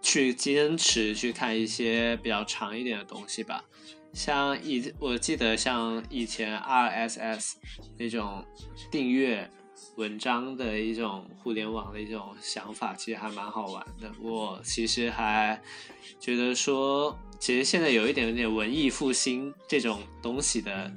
[0.00, 3.64] 去坚持去看一些比较长一点的东西吧。
[4.12, 7.54] 像以我记得像以前 RSS
[7.98, 8.44] 那种
[8.90, 9.50] 订阅
[9.96, 14.10] 文章的一种互联网的一种想法，其实还蛮好玩的。
[14.20, 15.60] 我其实还
[16.20, 20.92] 觉得说，其实现在有一点点文艺复兴这种东西的。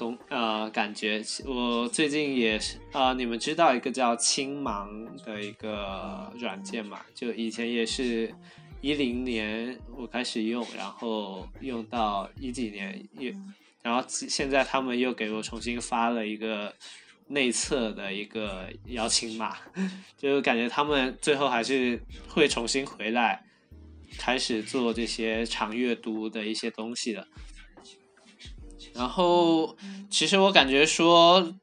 [0.00, 4.88] 东呃，感觉我最近也是啊，你们知道一个叫青芒
[5.26, 7.02] 的一个软件嘛？
[7.14, 8.34] 就以前也是
[8.80, 13.30] 一零年我开始用，然后用到一几年也，
[13.82, 16.74] 然后现在他们又给我重新发了一个
[17.26, 19.58] 内测的一个邀请码，
[20.16, 23.44] 就感觉他们最后还是会重新回来，
[24.18, 27.28] 开始做这些长阅读的一些东西的。
[28.94, 29.76] 然后，
[30.10, 31.54] 其实我感觉说，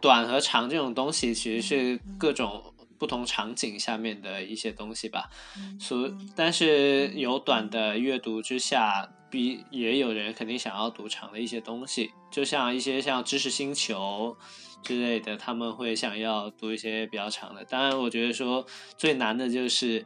[0.00, 5.30] 短和长这种东西其实是各种不同场景下面的一些东西吧。
[5.78, 12.10] 所但是有短的阅读之下，比也有人肯定想要读长的一些东西。
[12.30, 14.36] 就像一些像知识星球
[14.82, 17.64] 之类的，他们会想要读一些比较长的。
[17.64, 18.66] 当然，我觉得说
[18.98, 20.04] 最难的就是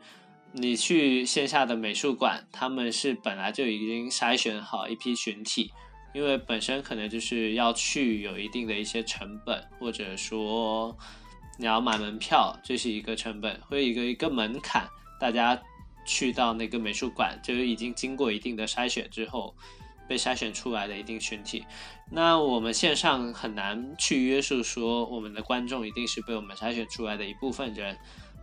[0.53, 5.73] 你去线下的美术馆，他们是本来就已经筛选好一批群体。
[6.15, 10.97] 因为本身可能就是要去有一定的一些成本，或者说
[11.59, 14.89] 你要买门票，这是一个成本，会一个一个门槛。
[15.21, 15.61] 大家
[16.07, 19.55] 去到那个美术馆，就是已经经过一定的筛选之后，
[20.09, 21.65] 被筛选出来的一定群体。
[22.11, 27.99] 那我们线上很难去约束说我们的观众一定是被我们筛选出来的一部分人，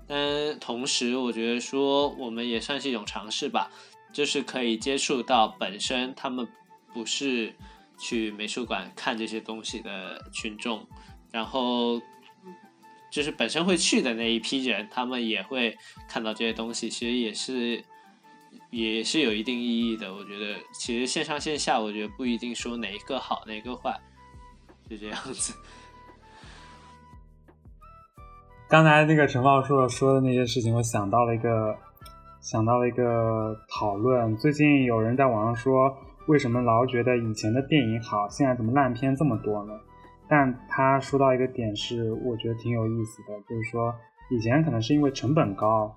[0.08, 3.72] 但同时我觉得说我们也算是一种尝试吧，
[4.14, 6.48] 就是可以接触到本身他们。
[6.96, 7.54] 不是
[7.98, 10.88] 去美术馆看这些东西的群众，
[11.30, 12.02] 然后
[13.12, 15.78] 就是本身会去的那一批人，他们也会
[16.08, 17.84] 看到这些东西，其实也是
[18.70, 20.14] 也是有一定意义的。
[20.14, 24.00] 我觉得，其实线上线下，我觉得不一定说哪一个好，哪一个坏，
[24.90, 25.54] 就这样子。
[28.70, 31.78] 刚才那个陈茂硕说的那些事情，我想到了一个
[32.40, 35.94] 想到了一个讨论，最近有人在网上说。
[36.28, 39.74] 为什么老觉得以前的电影好，现在怎么烂片这么多呢？
[40.28, 43.94] 但他说到一个点是，我觉得挺有意思的，就是说
[44.32, 45.96] 以前可能是因为成本高，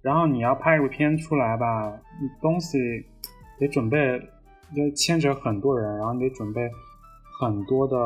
[0.00, 1.92] 然后你要拍一部片出来吧，
[2.40, 2.78] 东西
[3.58, 4.18] 得准备，
[4.74, 6.66] 就牵扯很多人，然后你得准备
[7.38, 7.96] 很多的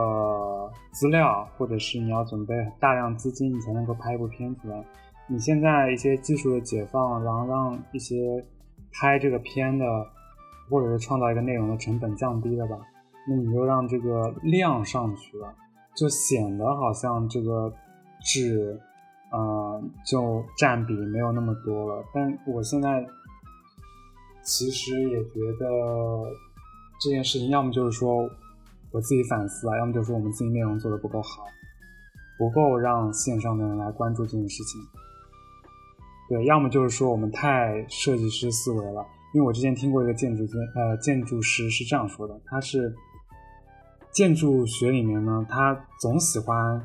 [0.90, 4.84] 资料，或者是你要准备大量资金，你才能够拍一部片出来。
[5.28, 8.44] 你现在一些技术的解放，然后让一些
[8.92, 9.86] 拍这个片的，
[10.72, 12.78] 或者是创造一个内容的成本降低了吧？
[13.28, 15.54] 那你就让这个量上去了，
[15.94, 17.70] 就显得好像这个
[18.24, 18.80] 质，
[19.30, 22.02] 呃，就占比没有那么多了。
[22.14, 23.06] 但我现在
[24.42, 25.66] 其实也觉得
[26.98, 28.28] 这件事情，要么就是说
[28.92, 31.44] 我自己反思啊，要么就是说我们自己内容做的不够好，
[32.38, 34.80] 不够让线上的人来关注这件事情。
[36.30, 39.04] 对，要么就是说我们太设计师思维了。
[39.32, 42.94] 因为我之前听过一个建筑建呃建筑师是这样说的，他是。
[44.14, 46.78] 建筑学里面呢，他总喜欢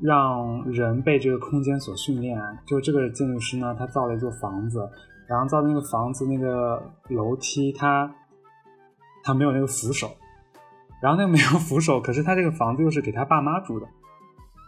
[0.00, 2.38] 让人被这个空间所训练。
[2.64, 4.88] 就这个建筑师呢，他造了一座房子，
[5.26, 8.14] 然后造那个房子那个楼梯，他
[9.24, 10.16] 他没有那个扶手，
[11.02, 13.86] 然后那个没有扶手，可是他这个房子又是给他爸妈住的。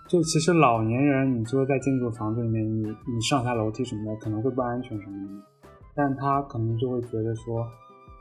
[0.09, 5.47] 就其实老年人，你说在建筑房子里面，你你上下楼梯什么的可能会不安全什么的，
[5.95, 7.67] 但他可能就会觉得说，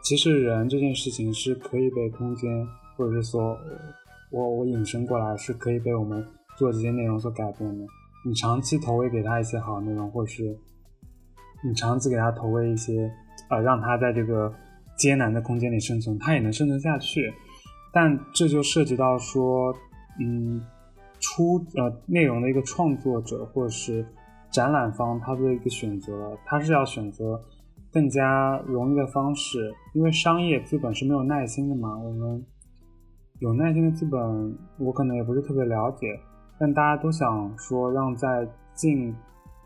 [0.03, 2.67] 其实人这件事情是可以被空间。
[2.97, 3.57] 或者是说，
[4.32, 6.24] 我我引申过来是可以被我们
[6.55, 7.84] 做这些内容所改变的。
[8.24, 10.55] 你长期投喂给他一些好内容，或是
[11.63, 13.11] 你长期给他投喂一些，
[13.49, 14.53] 呃，让他在这个
[14.95, 17.34] 艰难的空间里生存，他也能生存下去。
[17.91, 19.74] 但这就涉及到说，
[20.19, 20.61] 嗯，
[21.19, 24.05] 出呃内容的一个创作者或者是
[24.51, 27.41] 展览方他的一个选择，他是要选择
[27.92, 32.46] 更加容易的方式，因为商业资本是没有耐心的嘛，我们。
[33.39, 36.06] 有耐心的资本，我可能也不是特别了解，
[36.60, 39.16] 但大家都想说，让在近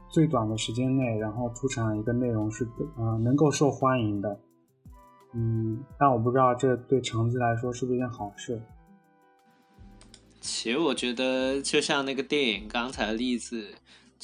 [0.10, 2.66] 最短的时间内，然后出产一个内容是
[2.96, 4.40] 呃能够受欢迎的，
[5.34, 8.62] 嗯，但我不知道这对长期来说是不是一件好事。
[10.40, 13.76] 其实我觉得，就像那个电影刚才的例子，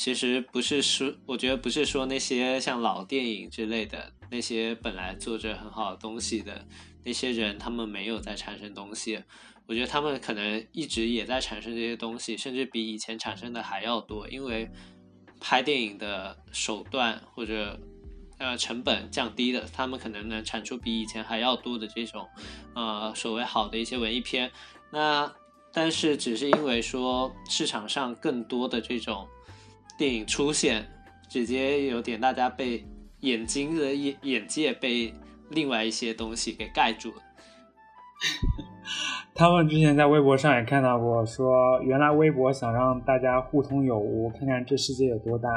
[0.02, 6.66] 其实不是说，我觉得不是说那些像老电影之类的那些本来做着很好的东西的。
[7.04, 9.22] 那些人他们没有在产生东西，
[9.68, 14.28] 我觉得他们可能一直也在产生这些东西，甚至比以前产生的还要多。
[14.28, 14.68] 因为
[15.40, 17.80] 拍电影的手段或者
[18.40, 22.28] 呃成本降低了，他们可能能产出比以前还要多的这种
[22.74, 24.52] 呃所谓好的一些文艺片。
[24.92, 25.32] 那
[25.72, 29.28] 但是只是因为说市场上更多的这种
[30.02, 30.84] 电影出现，
[31.30, 32.84] 直接有点大家被
[33.20, 35.14] 眼睛的眼眼界被。
[35.54, 37.16] 另外一些东西给盖住了。
[39.36, 45.50] 他们之前在微博上也看到过，说原来微博想让大家互通有无，看看这世界有多大，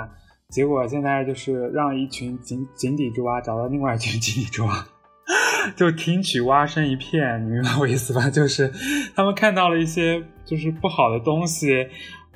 [0.51, 4.89] 结果现在就是让一群井井底之蛙找到另外一群井底之蛙，
[5.77, 8.29] 就听取蛙声一片，你明白我意思吧？
[8.29, 8.73] 就是
[9.15, 11.87] 他们看到了一些就是不好的东西，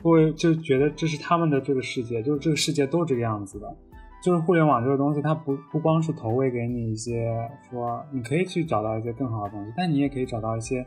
[0.02, 3.76] 会就觉得这是他们的这个世界，就是这个世界都是这个样子的。
[4.20, 7.32] 就是互联网这个东西，它不不光是投喂给你一些
[7.70, 10.84] 说你可以去找到一些更好的东西，但你也可以找到一些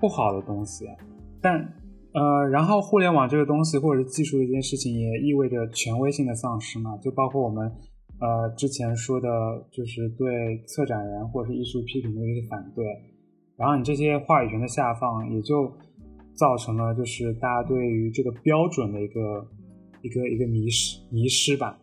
[0.00, 0.86] 不好的东西。
[1.42, 1.54] 但
[2.14, 6.96] 呃，然后互联网这个东西或者是技术这件事情，也意味着权威性的丧失嘛。
[6.96, 7.70] 就包括我们
[8.18, 9.28] 呃之前说的，
[9.70, 12.86] 就是对策展人或者是艺术批评的一些反对。
[13.58, 15.70] 然后你这些话语权的下放，也就
[16.36, 19.48] 造成了就是大家对于这个标准的一个
[20.02, 21.78] 一个一个迷失迷失吧。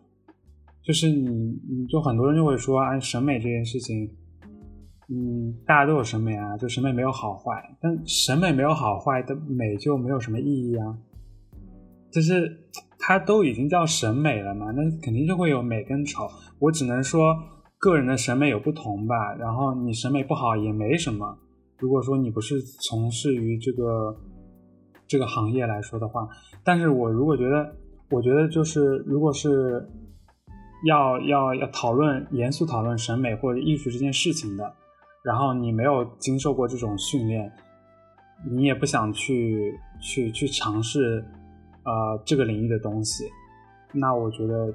[0.86, 1.30] 就是你，
[1.70, 4.04] 你就很多人就会说，啊审美这件事情，
[5.10, 7.52] 嗯，大家都有审美啊，就审美没有好坏，
[7.82, 10.98] 但审美没有好坏的美就没有什么意义啊。
[12.12, 12.68] 就是
[13.00, 16.28] 它都已经叫审美了嘛，那肯定就会有美跟丑。
[16.60, 17.34] 我只能说
[17.80, 19.34] 个人的审美有不同吧。
[19.40, 21.38] 然后你审美不好也没什么。
[21.80, 24.16] 如果说你不是从事于这个
[25.14, 26.28] 这个行业来说的话，
[26.64, 27.76] 但是我如果觉得，
[28.10, 29.88] 我觉得就是如果是。
[30.86, 34.74] 要要要讨论严肃讨论审美或者艺术这件事情的，
[35.24, 37.50] 然后你没有经受过这种训练，
[38.52, 41.24] 你也不想去去去尝试，
[41.86, 43.24] 呃，这个领域的东西，
[43.94, 44.74] 那我觉得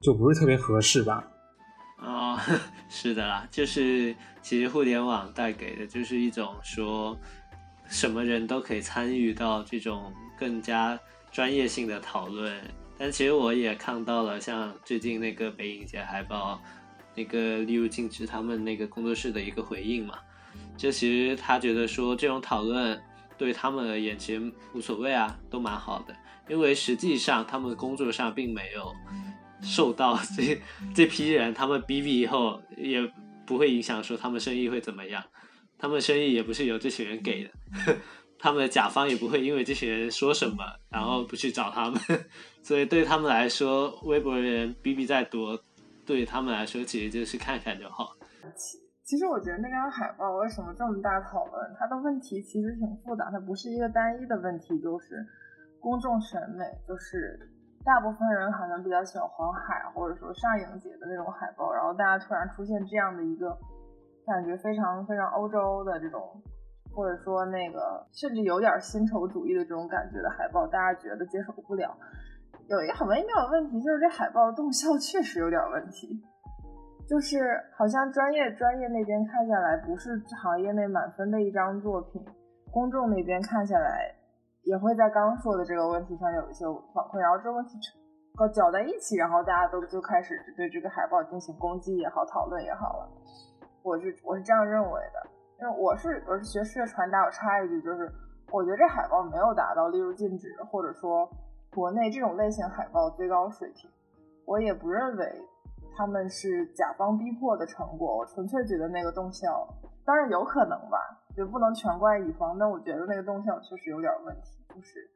[0.00, 1.24] 就不是特别合适吧。
[2.02, 2.36] 哦，
[2.90, 4.12] 是的啦，就是
[4.42, 7.16] 其实互联网带给的就是一种说，
[7.88, 10.98] 什么人都可以参与到这种更加
[11.32, 12.54] 专业性的讨论。
[12.96, 16.60] 但其实我也看到了，像最近那个北影节海报，
[17.14, 20.18] 那个例如禁止他们那个工作室的一个回应嘛，
[20.76, 23.00] 就其实他觉得说这种讨论
[23.36, 26.16] 对他们而言其实无所谓啊，都蛮好的，
[26.48, 28.92] 因为实际上他们工作上并没有
[29.62, 30.60] 受到这
[30.92, 33.00] 这批人他们比比以后也
[33.46, 35.22] 不会影响说他们生意会怎么样，
[35.78, 37.50] 他们生意也不是由这些人给的，
[38.38, 42.00] 他们的甲方也不会因为这些人说什么然后不去找他们，
[42.62, 45.58] 所以对他们来说，微博人比比再多，
[46.04, 48.16] 对他们来说其实就是看看就好。
[49.04, 51.54] 其实我觉得那张海报为什么这么大讨论？
[51.78, 55.24] 它的问题其实挺复杂，它不是一个单一的问题，就是
[55.80, 57.40] 公众审美，就是
[57.84, 63.56] 大部分人好像比较喜欢黄海或者说上影节的那种海报，然后大家突然出现这样的一个
[64.28, 66.20] 感觉非常非常欧洲的这种，
[66.94, 71.96] 或者说那个甚至有点新丑主义的这种感觉的海报，大家觉得接受不了。
[72.68, 76.22] 有一个很微妙的问题，就是这海报动效确实有点问题。
[77.08, 77.38] 就是
[77.74, 82.22] 好像专业专业那边看下来不是行业内满分的一张作品，
[82.70, 84.14] 公众那边看下来
[84.64, 87.78] 也会在刚说的这个问题上有一些反馈，然后这个问题
[88.52, 93.08] 搅在一起，然后大家都就开始对这个海报进行攻击也好，讨论也好了。
[93.88, 95.30] 我是我是这样认为的，
[95.60, 98.12] 因为我是我是学视觉传达，我插一句就是，
[98.52, 101.28] 我觉得这海报没有达到例如禁止或者说
[101.74, 103.90] 国内这种类型海报最高水平，
[104.44, 105.42] 我也不认为。
[105.96, 109.66] 他们是甲方逼迫的成果，我纯粹觉得那个动效，
[110.04, 110.96] 当然有可能吧，
[111.34, 115.10] 就不能全怪乙方，但我觉得那个动效确实有点问题，就是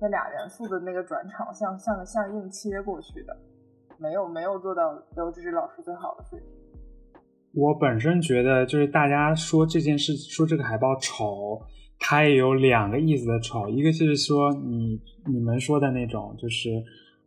[0.00, 3.36] 那俩元素的那个转场像像像硬切过去的，
[3.98, 6.61] 没有没有做到刘志志老师最好的水平。
[7.54, 11.60] 我本身觉得就是大家说这件事，说这个海报丑，
[11.98, 15.00] 它也有两个意思的丑，一个就是说你
[15.32, 16.82] 你们说的那种就是。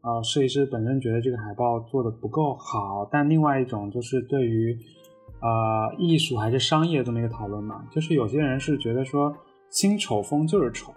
[0.07, 4.77] 呃，设计师本身觉得这个海报做的不够好，但另外一种就是对于
[5.41, 9.35] 呃艺术还是商业这么一个讨论嘛，就是有些人是觉得说
[9.71, 10.93] 新丑风就是丑，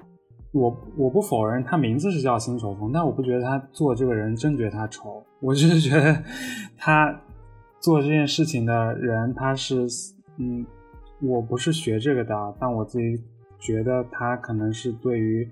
[0.53, 6.22] 我我不否认他名字是叫新丑风，但我不觉得他做这个人真觉得他丑，我就是觉得
[6.76, 7.18] 他
[7.81, 9.87] 做这件事情的人他是
[10.39, 10.66] 嗯，
[11.20, 13.22] 我不是学这个的，但我自己
[13.59, 15.49] 觉得他可能是对于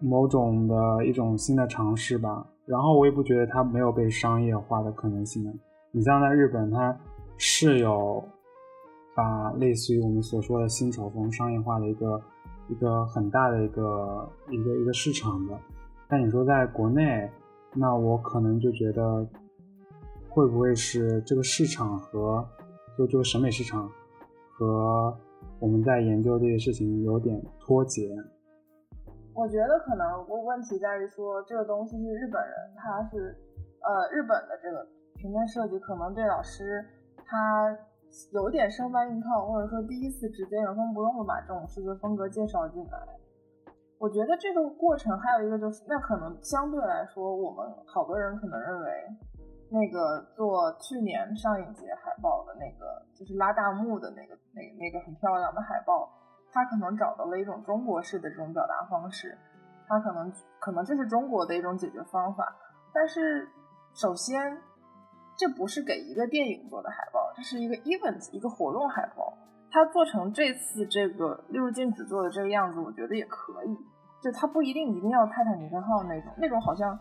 [0.00, 2.46] 某种的一种新的尝试吧。
[2.66, 5.56] 然后我也不觉得它没有被商业化的可能性。
[5.92, 6.98] 你像在日本，它
[7.36, 8.22] 是有
[9.14, 12.20] 把类似于我们所说的新丑风商业化的一个
[12.68, 15.56] 一个很大的一个一个一个市场的。
[16.08, 17.30] 但你说在国内，
[17.72, 19.24] 那我可能就觉得
[20.36, 22.46] 会不会是这个市场和
[22.98, 23.88] 就这个审美市场
[24.52, 25.16] 和
[25.58, 28.14] 我们在研究这些事情有点脱节。
[29.32, 33.34] 我觉得可能问题在于说这个东西是日本人，他是
[33.80, 36.84] 呃日本的这个平面设计，可能对老师
[37.24, 37.74] 他
[38.32, 42.98] 有点生搬硬套，或者说第一次直接原封不动的把这种视觉风格介绍进来。
[43.98, 48.90] 我觉得这个过程还有一个就是，那可能相对来说，我们好多人可能认为
[49.70, 56.10] 那个做去年上影节海报的那个，就是拉大幕的那个那那个很漂亮的海报。
[56.52, 59.36] 他可能找到了一种中国式的这种表达方式，
[59.86, 62.56] 他可能可能这是中国的一种解决方法。
[62.94, 63.46] 但是，
[63.92, 64.56] 首先，
[65.36, 69.36] 这不是给一个电影做的海报，这是一个 event 一个活动海报。
[69.70, 73.76] 他做成这次这个例如禁止做的这个样子，我觉得也可以。
[74.22, 76.98] 就他不一定一定要泰坦尼克号那种，那种好像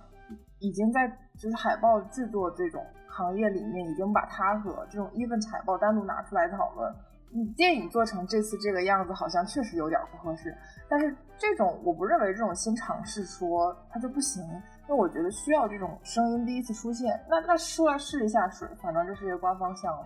[0.65, 1.07] 已经在
[1.37, 6.91] 就是海报制作这种行业里面已经把它和这种 event 海报单独拿出来讨论。
[7.31, 10.55] 你电影做成这次这个样子，好像确实有点不合适。
[10.89, 17.19] 但是这种我不认为这种新尝试说它就不行，因为我觉得需要这种声音第一次出现。
[17.29, 20.03] 那那出来试一下水，反正这是一个官方项目，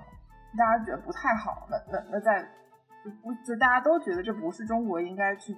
[0.58, 2.44] 大家觉得不太好，那那那在
[3.22, 5.56] 不就大家都觉得这不是中国应该去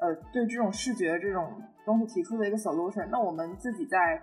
[0.00, 4.20] 呃对这种视觉这种东西提出的一个 solution，那我们自己在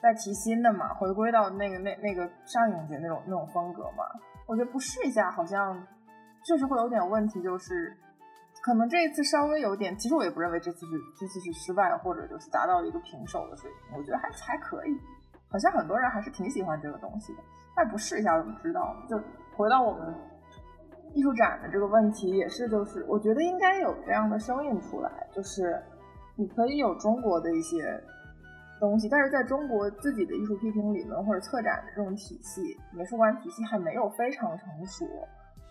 [0.00, 4.04] 在提新的嘛，回归到那个那那个上影节那种那种风格嘛，
[4.46, 5.86] 我觉得不试一下好像。
[6.46, 7.96] 确实会有点问题，就是
[8.62, 14.94] 可能这一次稍微有点，其实我也不认为这次是这次是失败，或者就是达到一个平手的水平，我觉得还还可以，
[15.50, 17.38] 好像很多人还是挺喜欢这个东西的，
[17.74, 18.94] 但不试一下怎么知道？
[19.08, 19.18] 就
[19.56, 20.14] 回到我们
[21.14, 25.80] 艺术展的这个问题，也是就是我觉得应该有这样的声音出来，就是
[26.36, 28.02] 你可以有中国的一些
[28.80, 35.06] 东西，但是在中国自己的艺术批评理论或者策展的这种体系、美术馆体系还没有非常成熟。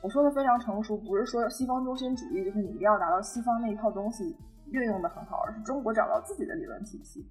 [0.01, 4.35] 我说的非常成熟，不是说西方中心主义，就是你一定要达到西方那一套东西
[4.71, 7.25] 运用的很好，而是中国找到自己的理论体系，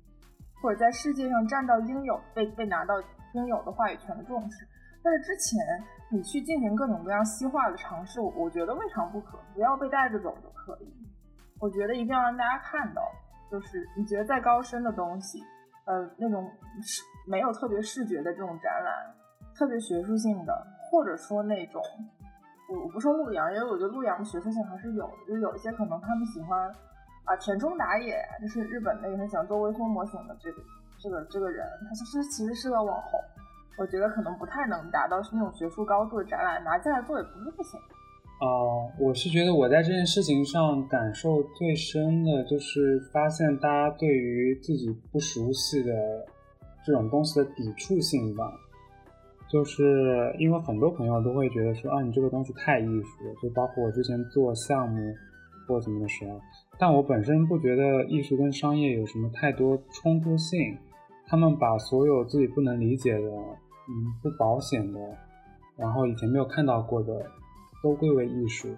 [0.63, 2.95] 或者在世界上占到应有被被拿到
[3.35, 4.67] 应有的话语权的重视。
[5.03, 5.59] 但是之前
[6.11, 10.93] 你去进行各种各样西化的尝试，我觉得未尝不可，不要被带着走就可以。
[11.59, 13.03] 我觉得一定要让大家看到，
[13.51, 15.41] 就是你觉得再高深的东西，
[15.87, 16.51] 呃，那种
[17.27, 18.93] 没有特别视觉的这种展览，
[19.57, 21.83] 特别学术性的，或者说那种，
[22.69, 26.69] 我我不说陆阳，因为我觉得陆阳的学术性还是有的，就有一些可能他们喜欢
[27.25, 30.63] 啊田中打野，就是日本那个很喜欢做微缩模型的这个
[30.99, 33.21] 这个这个人，他其实其实是个网红，
[33.79, 37.79] 我觉得可能不太能达到是那种学术高度的展览，拿进来做也不是不行。
[38.41, 45.93] 哦，我是觉得我在这件事情上感受最深的就是发现大家对于自己不熟悉的
[46.85, 48.53] 这种东西的抵触性吧，
[49.49, 55.15] 就是因为很多朋友都会觉得说啊，你这个东西太艺术了，就包括我之前做项目
[55.69, 56.41] 或什么的时候，
[56.79, 60.77] 但我本身不觉得艺术跟商业有什么太多冲突性，
[61.29, 63.31] 他们把所有自己不能理解的，
[63.89, 65.01] 嗯，不保险的，
[65.77, 67.25] 然后以前没有看到过的。
[67.83, 68.69] 都归为艺术，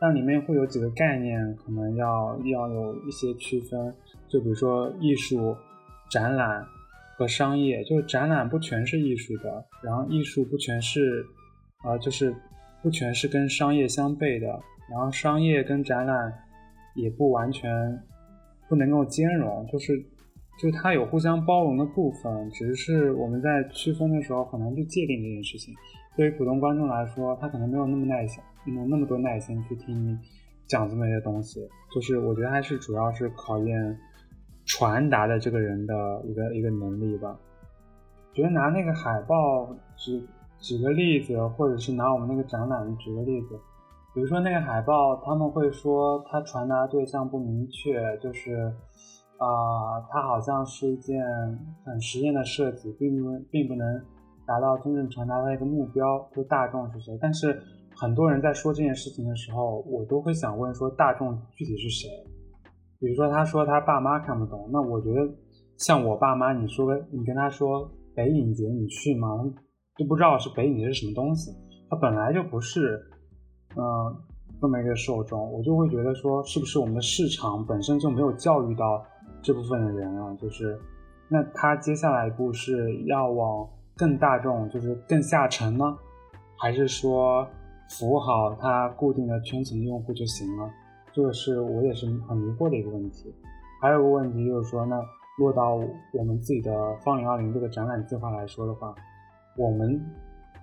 [0.00, 3.94] 但里面会有几个概念，可能要要有一些区分。
[4.26, 5.54] 就比如说艺术、
[6.10, 6.64] 展览
[7.18, 11.22] 和商业，就是展览不全是艺术的，然后艺术不全是，
[11.84, 12.34] 呃，就是
[12.82, 14.46] 不全是跟商业相悖的，
[14.90, 16.32] 然后商业跟展览
[16.94, 18.02] 也不完全
[18.66, 20.02] 不能够兼容，就是
[20.58, 25.72] 就它有互相包容的部分，只是我们在区分的时候很难去界定这件事情。
[26.16, 30.18] 对于普通观众来说，他可能没有那么耐心，没有那么多耐心去听你
[30.66, 31.60] 讲这么一些东西。
[31.94, 33.96] 就是我觉得还是主要是考验
[34.66, 35.94] 传达的这个人的
[36.26, 37.38] 一个一个能力吧。
[38.34, 40.20] 觉得拿那个海报举
[40.58, 43.58] 举个例子，或者是拿我们那个展览举个例子，
[44.12, 48.72] 比如说那个海报，他们会说它传达对象不明确，就是
[49.38, 51.24] 啊，它好像是一件
[51.84, 54.00] 很实验的设计，并不并不能。
[54.48, 57.18] 达到真正传达的一个目标，就大众是谁？
[57.20, 57.60] 但是
[57.94, 62.08] 很多人在说这件事情的时候，我都会想问说，大众具体是谁？
[62.98, 65.20] 比如说他说他爸妈看不懂，那我觉得
[65.76, 69.28] 像我爸妈，你说你跟他说北影节你去吗？
[69.98, 71.50] 都不知道是北影节是什么东西，
[71.90, 72.98] 他本来就不是
[73.76, 74.16] 嗯
[74.62, 79.04] 这么一个受众，我就会觉得说，是不是我们的市场本身就没有教育到
[79.42, 80.34] 这部分的人啊？
[80.40, 80.78] 就是
[81.28, 83.68] 那他接下来一步是要往。
[83.98, 85.84] 更大众就是更下沉呢，
[86.56, 87.44] 还是说
[87.90, 90.70] 服务好它固定的圈层用户就行了？
[91.12, 93.34] 这个是我也是很迷惑的一个问题。
[93.82, 95.02] 还有个问题就是说，那
[95.40, 95.74] 落到
[96.12, 98.94] 我们自己的方零二零这个展览计划来说的话，
[99.56, 100.00] 我们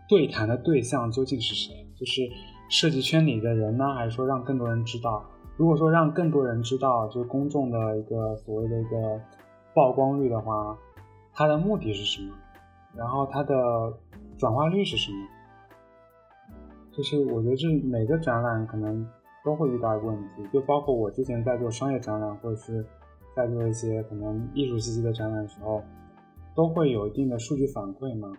[0.08, 1.74] 对谈的对象究竟是谁？
[2.00, 2.22] 就是
[2.70, 5.26] 设计圈里的人呢，还是说让更多人知道？
[5.58, 9.22] 如果说让更多人知道，就是公众的一个所谓的一个
[9.74, 10.78] 曝光率的话，
[11.34, 12.34] 它的目的是什么？
[12.96, 13.56] 然后它的
[14.38, 15.18] 转化率是什么？
[16.92, 19.06] 就是我觉得这每个展览可能
[19.44, 22.86] 都会遇到一个问题，就包括我之前在做商业展览，或者是
[23.36, 25.82] 在做一些可能艺术气息的展览的时候，
[26.56, 28.32] 都会有一定的数据反馈嘛。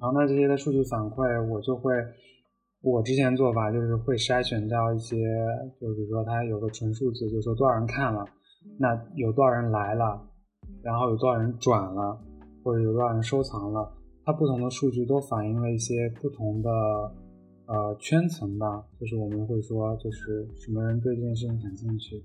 [0.00, 1.92] 然后那这些的数据反馈，我就会，
[2.82, 5.16] 我之前做法就是会筛选掉一些，
[5.80, 8.24] 就比如说它有个纯数字，就是说多少人看了，
[8.78, 10.20] 那有多少人来了，
[10.82, 12.18] 然后有多少人转了。
[12.62, 13.90] 或者有多少人收藏了，
[14.22, 16.70] 它不同的数据都反映了一些不同的
[17.64, 22.22] 呃圈层吧，就是我们会说，就是什么人对这件事情感兴趣。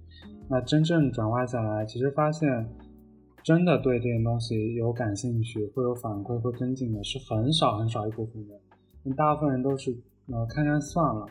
[0.49, 2.69] 那真正转化下来，其实发现
[3.43, 9.95] 真的对这件东西有感兴趣，会有反馈，会跟进的是很少很少一部分人，大部分人都是
[10.27, 11.25] 呃看看算了。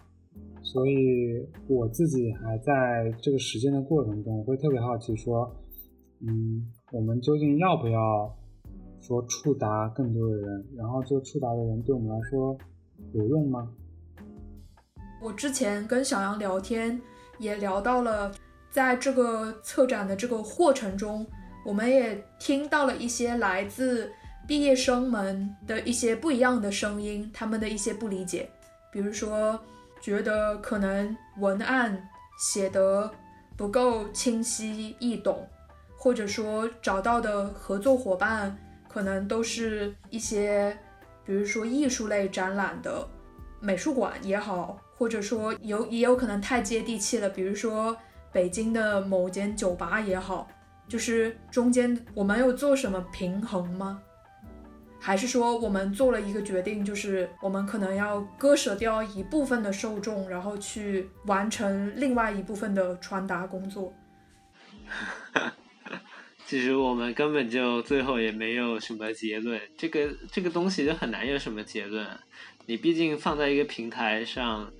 [0.62, 5.54] 所以我自己还在这个实践的过程中，我会特别好奇说，
[6.20, 8.36] 嗯，我们究竟要不要？
[9.06, 12.56] 说触达更多的人，然后这触达的人对我们来说
[13.12, 13.70] 有用吗？
[15.22, 16.98] 我之前跟小杨聊天，
[17.38, 18.32] 也聊到了，
[18.70, 21.26] 在这个策展的这个过程中，
[21.66, 24.10] 我们也听到了一些来自
[24.48, 28.48] 毕业生们的一些不一样的声音，他们的一些不理解，
[28.94, 29.60] 比如说
[30.00, 33.10] 觉得可能文案写得
[33.58, 35.46] 不够清晰易懂，
[35.98, 38.56] 或者说找到的合作伙伴。
[38.86, 40.78] 可能都是一些，
[41.24, 43.04] 比如说艺术类展览的
[43.58, 47.96] 美术馆也好，或者说有也有可能太接地气了，比如说
[48.30, 50.46] 北京的某间酒吧也好，
[50.86, 54.00] 就是中间我们有做什么平衡吗？
[55.06, 63.92] 还是说我们做了一个决定，就是我们可能要割舍掉一部分的受众，然后去完成另外一部分的传达工作？
[66.46, 72.06] 其实我们根本就最后也没有什么结论，这个这个东西就很难有什么结论。
[72.64, 74.72] 你毕竟放在一个平台上，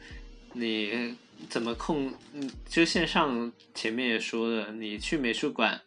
[0.54, 1.14] 你
[1.50, 2.10] 怎么控？
[2.32, 5.78] 嗯，就线上前面也说了，你去美术馆，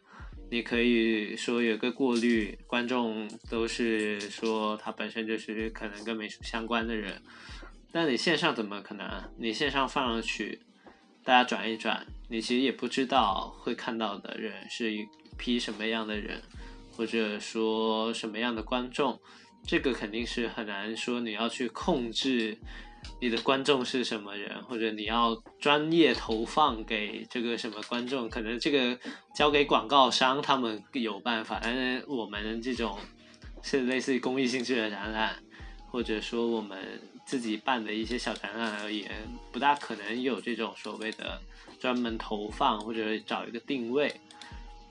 [0.50, 7.20] 你可以说有个过滤，观众都是说他本身就是可能跟美术相关的人，
[7.92, 9.06] 但你线上怎么可能？
[9.36, 10.60] 你线上放上去，
[11.22, 16.42] 大家转一转，你其实也不知道会看到的人是一批什么样的人，
[16.92, 19.20] 或者说什么样的观众，
[19.66, 22.56] 这个肯定是很难说你要去控制。
[23.20, 28.98] 你的观众是什么人，或者你要专业投放给这个什么观众，可能这个
[29.34, 32.98] 交给广告商他们有办法，但是我们这种
[33.62, 35.42] 是类似于公益性质的展览，
[35.90, 36.78] 或者说我们
[37.26, 39.10] 自己办的一些小展览而言，
[39.50, 41.40] 不大可能有这种所谓的
[41.80, 44.14] 专门投放或者找一个定位。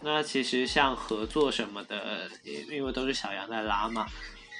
[0.01, 4.05] 那其实像合作什么的，因为都是小杨在拉嘛。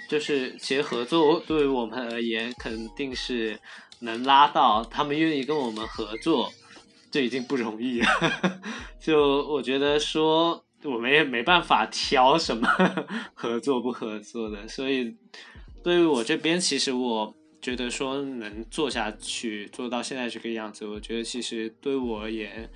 [0.07, 3.59] 就是其实合作对于我们而言，肯定是
[3.99, 6.49] 能拉到他们愿意跟我们合作，
[7.11, 8.07] 就已经不容易了。
[9.01, 12.67] 就我觉得说，我们也没办法挑什么
[13.33, 15.13] 合作不合作的，所以
[15.83, 22.69] 对于我这边，其实我觉得说能做下去，做到现在这个样子，我觉得其实对我而言，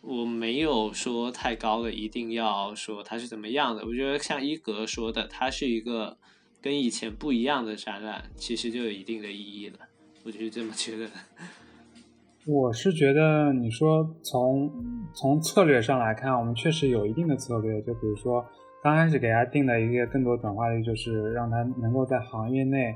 [0.00, 3.84] 我没有说太高的一定要说它是怎么样的。
[3.84, 6.16] 我觉得像一格说的，它是一个。
[6.60, 9.78] 跟以前不一样的展览，其实就有一定的意义了，
[10.24, 11.06] 我就是这么觉得。
[12.46, 14.72] 我是觉得，你说从
[15.14, 17.80] 从策略上来看，我们确实有一定的策略。
[17.82, 18.44] 就比如说，
[18.82, 22.94] 刚开始给他定的一个更多转化率，就是让他能够在行业内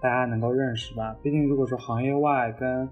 [0.00, 1.16] 大家能够认识吧。
[1.22, 2.88] 毕竟，如果说行业外跟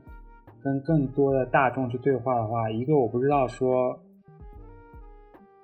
[0.63, 4.01] 跟更多的大众去对话的话，一个我不知道说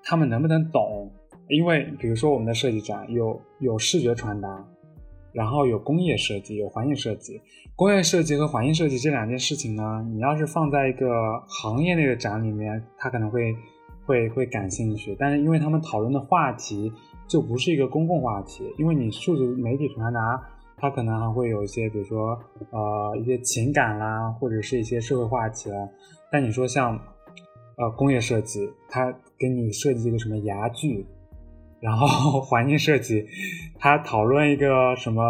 [0.05, 1.11] 他们能不能懂。
[1.49, 4.67] 因为比如说我们的设计展有有视觉传达，
[5.33, 7.41] 然后有工业设计，有环境设计。
[7.77, 13.55] 工业设计和环境设计这两件事情呢，你要是放在一个行业内的展里面，他可能会
[14.07, 15.15] 会会感兴趣。
[15.19, 16.91] 但是因为他们讨论的话题
[17.29, 20.43] 就不是一个公共话题，因为你数字媒体传达，
[20.79, 22.39] 它可能还会有一些，比如说
[22.71, 25.89] 呃一些情感啦，或者是一些社会话题啦。
[26.33, 26.99] 但你说像
[27.77, 31.07] 呃工业设计，它给你设计一个什么牙具？
[31.87, 33.25] 然后 环境设计，
[33.79, 35.23] 他讨论一个什么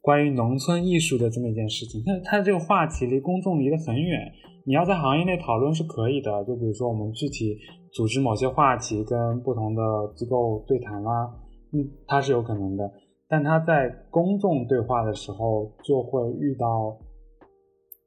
[0.00, 4.20] 关于农村艺术的这么一件事情，他他这个话题离公众离得很远。
[4.64, 7.56] 你要在行业内讨论是可以的，就比如说我们具体
[7.92, 9.82] 组织某些话题跟不同的
[10.14, 11.34] 机构对谈啦，
[11.72, 12.88] 嗯，它是有可能的。
[13.28, 16.96] 但他在公众对话的时候就会遇到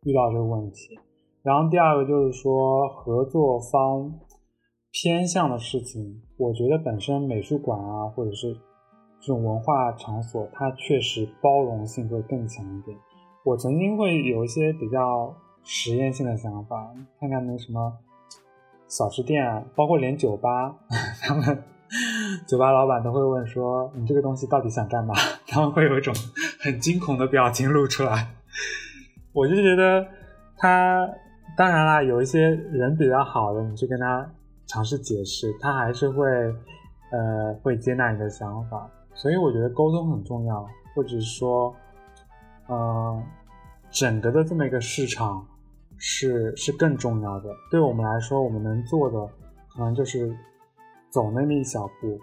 [0.06, 0.98] 遇到这个问题。
[1.44, 4.12] 然后第二个就是说合作方
[4.92, 6.22] 偏向的事情。
[6.38, 8.54] 我觉得本身美术馆啊，或者是
[9.20, 12.98] 这种文化场所，它确实包容性会更强一点。
[13.46, 17.94] 我曾经会有一些比较实验性的想法，看看那什么
[18.88, 20.76] 小吃店，包括连酒吧，
[21.22, 21.64] 他们
[22.48, 25.14] 酒吧老板都会问说：“你这个东西到底想干嘛？”
[25.48, 26.14] 他们会有一种
[26.60, 28.28] 很惊恐的表情露出来。
[29.34, 30.06] 我就觉得
[30.58, 31.08] 他，
[31.56, 34.30] 当然啦，有一些人比较好的，你去跟他。
[34.70, 36.28] 尝试解释，他还是会，
[37.12, 40.64] 呃，会接纳你的想法，所以我觉得沟通很重要，
[40.96, 41.76] 或者说，
[42.68, 43.24] 呃，
[43.90, 45.44] 整个的这么一个市场
[45.98, 47.50] 是是更重要的。
[47.72, 49.28] 对我们来说，我们能做的
[49.74, 50.38] 可能就是
[51.10, 52.20] 走那么一小步，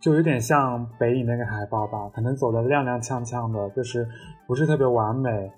[0.00, 4.08] 就有点像北影那个海报吧，可能走的踉踉跄跄的，就是
[4.46, 5.52] 不是特别完美。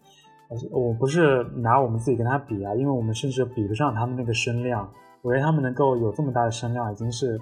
[0.73, 4.91] 我不是拿我们自己跟他比啊，因为我们甚至比不上他们那个声量。
[5.23, 7.41] 我觉得他们能够有这么大的声量，已经是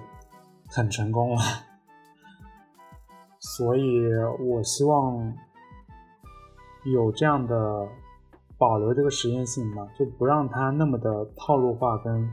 [0.67, 1.41] 很成功了。
[3.39, 4.01] 所以
[4.39, 5.31] 我希望
[6.85, 7.87] 有这样的
[8.57, 12.27] 保留这个实验性吧，就不让它那么的套路化跟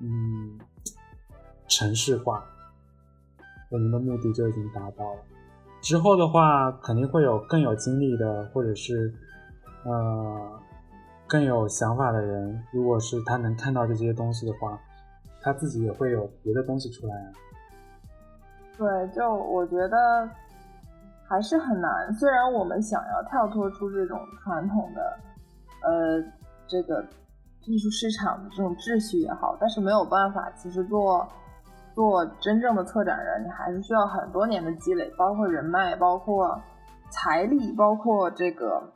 [0.00, 0.58] 嗯
[1.66, 2.44] 程式化。
[3.70, 5.20] 我们的目的就已经达到了。
[5.80, 9.12] 之后的话，肯定会有更有精力的，或者是
[9.84, 10.60] 呃。
[11.26, 14.78] 更有想法的人，如果是他能看到这些东西的话，
[15.40, 17.32] 他自己也会有别的东西出来啊。
[18.76, 20.28] 对，就我觉得
[21.26, 22.12] 还是很难。
[22.14, 25.18] 虽然我们想要跳脱出这种传统的，
[25.82, 26.22] 呃，
[26.68, 27.02] 这个
[27.64, 30.50] 艺术市场的这种秩序也好，但是没有办法。
[30.52, 31.26] 其实做
[31.94, 36.60] 做真正的策展人，你还是需要很多年的积累，包括人脉，包括
[37.10, 38.92] 财力，包括这个。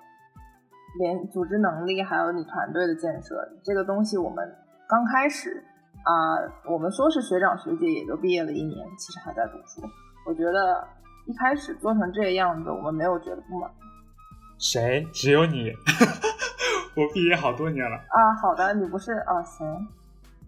[0.98, 4.56] 连组织能力，还有你团队的建设，这个东西我们
[4.88, 5.62] 刚开始
[6.04, 9.82] 啊，我们说是学长学姐，也就毕业了一年，其实还在读书。
[10.26, 10.86] 我觉得
[11.26, 13.70] 一开始做成这个样子，我们没有觉得不满。
[14.58, 15.06] 谁？
[15.12, 15.72] 只有你？
[16.96, 18.34] 我毕业好多年了啊。
[18.40, 19.42] 好的，你不是啊？
[19.42, 19.66] 行。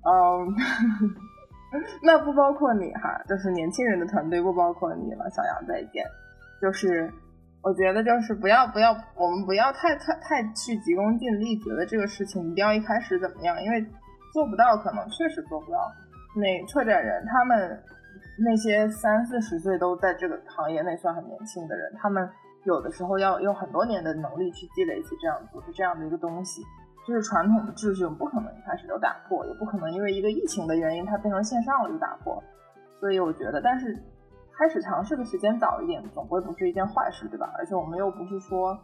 [0.03, 0.55] 嗯，
[2.03, 5.29] 那不包括你哈，就是年轻人的团队不包括你了。
[5.31, 6.05] 小杨再见。
[6.61, 7.11] 就是
[7.63, 13.81] 我觉得就是不要不要，我们不要太太太去急功近利，觉得这个事情一定要一开始怎么样，因为
[14.33, 15.79] 做不到，可能确实做不到。
[16.35, 17.79] 那策展人他们
[18.39, 22.29] 那些三四十岁都在这个行业内算很年轻的人，他们
[22.65, 26.63] 有的时候要用很多年的能力去积累起这样组织这样的一个东西。
[27.07, 32.41] 就是传统的秩序，我们不可能一开始就打破，也不可能因为一个疫情的原因，它变成线上了就打破。
[33.01, 33.99] 所以我觉得，但是
[34.61, 37.51] 开始尝试的时间早一点，总归不是一件坏事，对吧？
[37.57, 38.79] 而且我们又不是说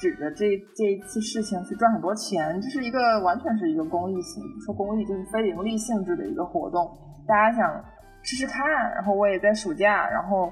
[0.00, 6.90] 指着这这一次事情去赚很多钱，这是一个完全是一个公益性，说公益就是非盈利性质的一个活动。
[7.28, 7.84] 大家想
[8.22, 10.50] 试试看，然后我也在暑假，然后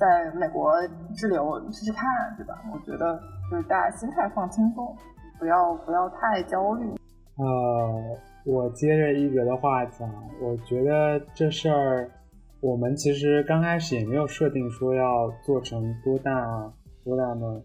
[0.00, 0.72] 在美国
[1.14, 2.04] 滞留试试看，
[2.36, 2.60] 对吧？
[2.74, 3.16] 我觉得
[3.52, 4.84] 就是大家心态放轻松。
[5.38, 6.88] 不要不要太焦虑。
[7.36, 10.08] 呃，我接着一哲的话讲，
[10.40, 12.10] 我觉得这事儿，
[12.62, 16.72] 我们其实刚开始也没有设定说要做成多大
[17.04, 17.62] 多大的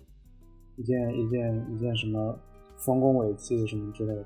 [0.76, 2.38] 一件一件一件什么
[2.86, 4.26] 丰功伟绩什么之类的。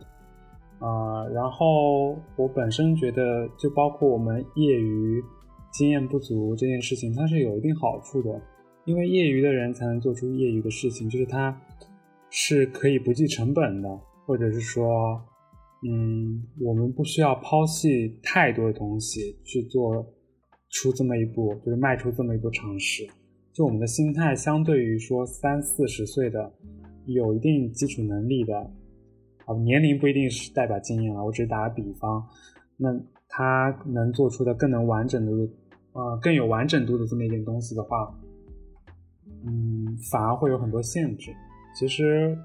[0.79, 5.21] 啊，然后我本身觉得，就包括我们业余
[5.71, 8.41] 经验不足这件事情，它是有一定好处的，
[8.85, 11.55] 因为业余的人才能做出业余的事情，就是他。
[12.33, 13.89] 是可以不计成本的，
[14.25, 15.21] 或者是说，
[15.85, 20.05] 嗯，我们不需要抛弃太多的东西去做
[20.71, 23.07] 出这么一步，就是迈出这么一步尝试。
[23.53, 26.51] 就我们的心态，相对于说三四十岁的
[27.05, 28.57] 有一定基础能力的，
[29.45, 32.25] 啊，年龄不一定是代表经验了，我只是打个比方，
[32.77, 32.97] 那
[33.27, 35.31] 他能做出的更能完整的，
[35.91, 38.17] 呃，更有完整度的这么一件东西的话，
[39.45, 41.31] 嗯，反而会有很多限制。
[41.75, 42.37] 其实，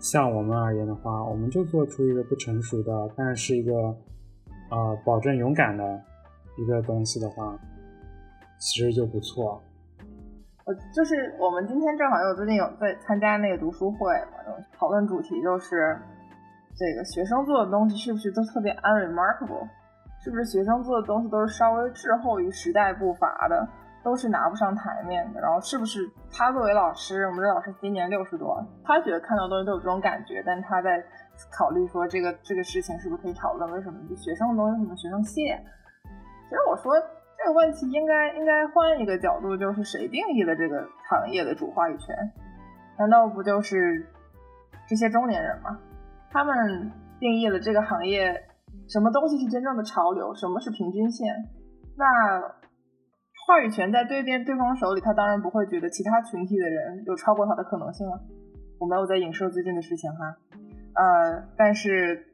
[0.00, 3.72] 像我们而言的话，我们就做出一个不成熟的，但是一个，
[4.70, 6.02] 呃，保证勇敢的
[6.56, 7.58] 一个东西的话，
[8.58, 9.62] 其实就不错。
[10.64, 14.38] 我就是我们今天正好，因为我最近有在参加那个读书会嘛，
[14.78, 15.98] 讨论主题就是
[16.76, 19.66] 这个学生做的东西是不是都特别 unremarkable，
[20.22, 23.68] 是不是学生做的东西都是稍微滞后于时代步伐的？
[24.04, 31.00] 都是拿不上台面的，然后是不是他作为老师，我们这老师今年六十多，他觉得看到东西都有这种感觉，但他在
[31.56, 33.70] 考虑说这个这个事情是不是可以讨论？
[33.70, 35.56] 为什么就学生的东西为什么学生谢？
[36.52, 36.92] 其实我说
[37.38, 42.14] 这个问题应该应该换一个角度，就是谁定义了这个行业的主话语权？
[42.98, 44.06] 难道不就是
[44.86, 45.78] 这些中年人吗？
[46.30, 48.38] 他们定义了这个行业
[48.86, 51.26] 什么东西是真正的潮流，什么是平均线？
[51.96, 52.60] 那。
[53.44, 58.20] 话语权在对面对方手里，他当然不会觉得其他群体的人有超过他的可能性了。
[58.78, 60.36] 我没有在影射最近的事情哈，
[60.94, 62.24] 呃，但是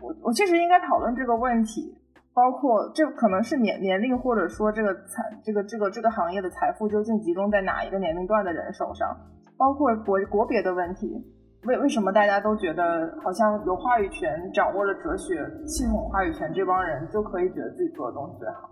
[0.00, 1.98] 我我确实应该讨论这个问题，
[2.34, 9.14] 包括这可能是年年龄，或者说这个财这个这个这个行业的财富究竟集中在哪一个年龄段的人手上，
[9.58, 11.12] 包括国国别的问题，
[11.64, 15.34] 为为什么大家都觉得好像有话语权、掌握了哲学
[15.66, 18.70] 系统话语权这帮人就可以觉得自己做的东西最好？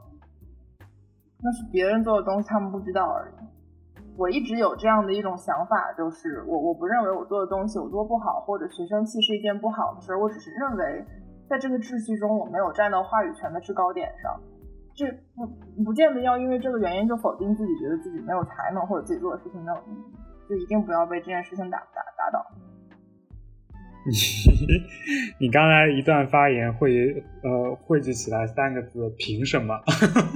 [1.43, 3.35] 那是别人做的东西，他们不知道而已。
[4.17, 10.21] 我一直有这样的一种想法，就是我我不认为我做的东西有多不好，或者学生气是一件不好的事儿。
[10.21, 11.07] 我只是认为，
[11.51, 14.40] 在这个秩序中，我没有站到话语权的制高点上。
[14.94, 15.46] 这不
[15.84, 20.14] 不见得要因为这个原因就否定自己，觉得自己没有才能或者自己做的事情没有意义，
[20.48, 22.46] 就一定不要被这件事情打打打倒。
[24.07, 24.12] 你
[25.46, 29.74] 你刚才一段发言汇呃汇聚起来三个字：凭什么？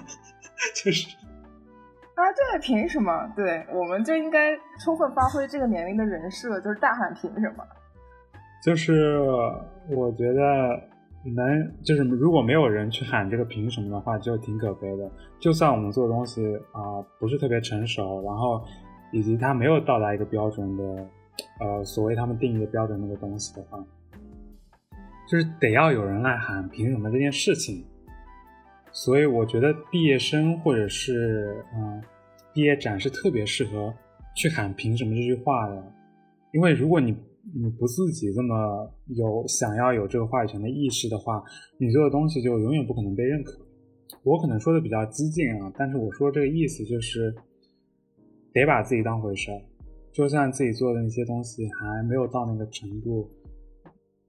[0.75, 1.17] 就是
[2.15, 3.33] 啊，对，凭什么？
[3.37, 7.65] 对，我们就应该充分发挥这个年龄的人设，就是大喊凭什么？
[8.65, 9.21] 就是
[9.91, 10.81] 我觉得
[11.31, 15.11] 能，就是如果没有人去喊这个凭什么的话，就挺可悲的。
[15.39, 18.63] 就算我们做的东西啊不是特别成熟，然后
[19.13, 20.85] 以及它没有到达一个标准的，
[21.61, 23.79] 呃，所谓他们定义的标准那个东西的话，
[25.29, 27.85] 就是得要有人来喊凭什么这件事情。
[28.93, 32.03] 所以我觉得毕业生或者是嗯
[32.53, 33.93] 毕业展是特别适合
[34.37, 35.93] 去喊凭什么这句话的，
[36.53, 37.17] 因为如果你
[37.53, 41.43] 你不自己这么有想要有这个话语权的意识的话，
[41.79, 43.61] 你做的东西就永远不可能被认可。
[44.23, 47.35] 我可能说的比较激进啊，但是我说这个意思就是
[48.53, 49.61] 得把自己当回事儿，
[50.13, 53.29] 就算自己做的那些东西还没有到那个程度，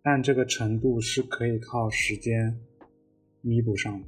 [0.03, 2.59] 但这个程度是可以靠时间
[3.41, 4.05] 弥补上的。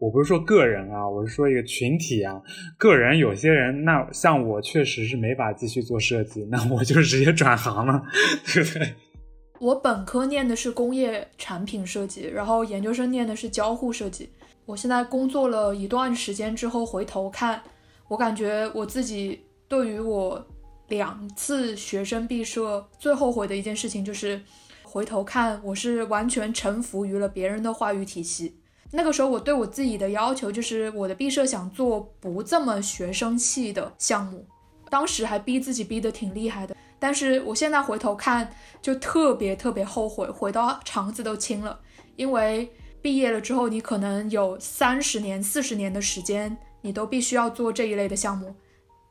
[0.00, 2.40] 我不是说个人啊，我是说一个群体啊。
[2.76, 8.02] 个人有些人，那像我确实是没法继续做设计，那我就直接转行了，
[8.46, 8.94] 对不对？
[9.60, 14.28] 我本科念的是工业产品设计，然后研究生念的是交互设计。
[14.66, 17.62] 我现在工作了一段时间之后回头看，
[18.08, 20.44] 我感觉我自己对于我
[20.88, 24.42] 两次学生毕设最后悔的一件事情就是，
[24.82, 28.56] 回头看我是完全臣服于了别人的话语体系。
[28.90, 34.46] 那个时候我对我自己的要求就是我的毕设想做不这么学生气的项目，
[34.88, 36.76] 当时还逼自己逼得挺厉害的。
[36.98, 41.78] 但是我现在回头看，就特别特别后悔，悔到肠子都青了。
[42.16, 42.70] 因为
[43.02, 48.54] 毕业了之后，你可能有三十年、四十年的时间，你都必须要做这一类的项目，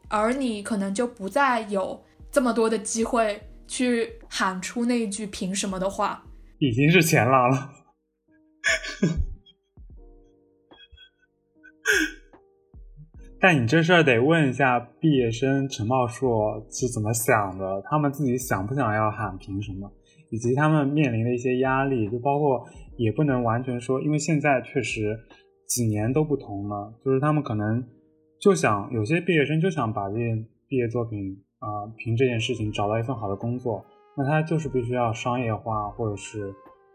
[0.08, 2.02] 而你可能就不再有
[2.32, 6.24] 这么多的机会去喊出那一句“凭什么”的话。
[6.60, 7.70] 已经是前浪了。
[13.44, 19.91] 但你这事儿得问一下毕业生陈茂硕是怎么想的，他们自己想不想要喊凭什么，
[20.30, 22.66] 以及他们面临的一些压力，就包括
[22.96, 25.20] 也不能完全说，因为现在确实
[25.68, 27.84] 几年都不同了，就是他们可能
[28.39, 30.16] 就想有些毕业生就想把这
[30.70, 33.84] 毕业作品啊凭这件事情找到一份好的工作，
[34.16, 36.48] 那他就是必须要商业化，或者是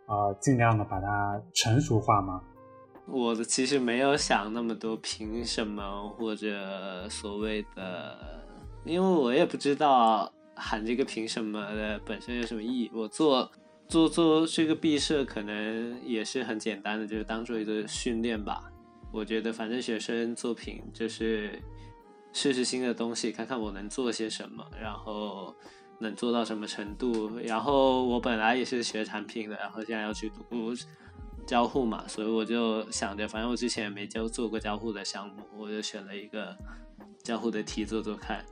[0.07, 2.41] 啊尽量的把它成熟化嘛。
[3.11, 8.45] 我的其实没有想那么多，凭什么或者所谓的，
[8.85, 12.91] 因为我也不知道喊这个凭什么的本身有什么意义。
[12.93, 13.51] 我做
[13.89, 18.63] 做做这个毕设可能也是很简单的，就是当做一个训练吧。
[19.11, 21.59] 我觉得反正学生作品就是
[22.35, 25.55] 试试新的东西，看看我能做些什么，然后
[25.99, 27.39] 能做到什么程度。
[27.39, 30.75] 然后我本来也是学产品的，然后现在要去读。
[31.49, 36.55] 交互嘛，所以我就想着，反正我之前也没交做过交互的项目，我就选了一个
[37.25, 38.45] 交互的题做做看，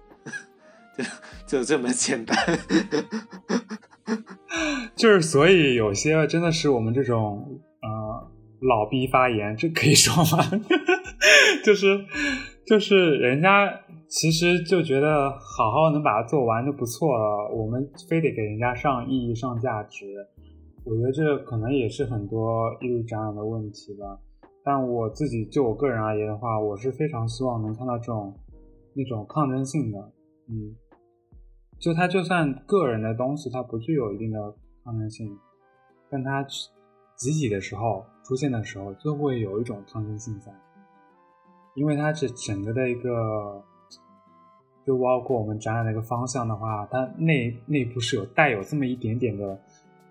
[1.46, 2.34] 就就这么简单。
[4.96, 8.30] 就是，所以有些真的是我们这种呃
[8.62, 10.42] 老逼发言，这可以说吗？
[11.62, 12.02] 就是
[12.66, 13.70] 就是人家
[14.08, 20.06] 其实就觉得好好能把它做完就不错了，我们非得给人家上意义、上价值。
[20.88, 24.20] 我觉得这可能也是很多艺术展览的问题吧，
[24.62, 28.32] 但我自己就我个人而言的话，我是非常希望能看到这种
[28.94, 29.98] 那种抗争性的，
[30.48, 30.76] 嗯，
[31.80, 35.36] 就它就算个人的东西，它不具有一定的抗争性，
[36.08, 36.44] 但它
[37.16, 40.52] 集体的时候出现的时候，就会有一种抗争性在，
[41.74, 43.60] 因为它是整个的一个，
[44.86, 49.60] 就包括我们展览的一个方向的话，它内内部是有带有这么一点点的。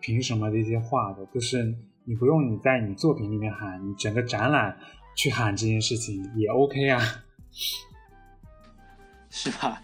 [0.05, 4.77] 凭什么的一些话的，就是你不用你在你作品里面喊，你整个展览
[5.15, 7.01] 去喊这件事情也 OK 啊，
[9.31, 9.81] 是吧？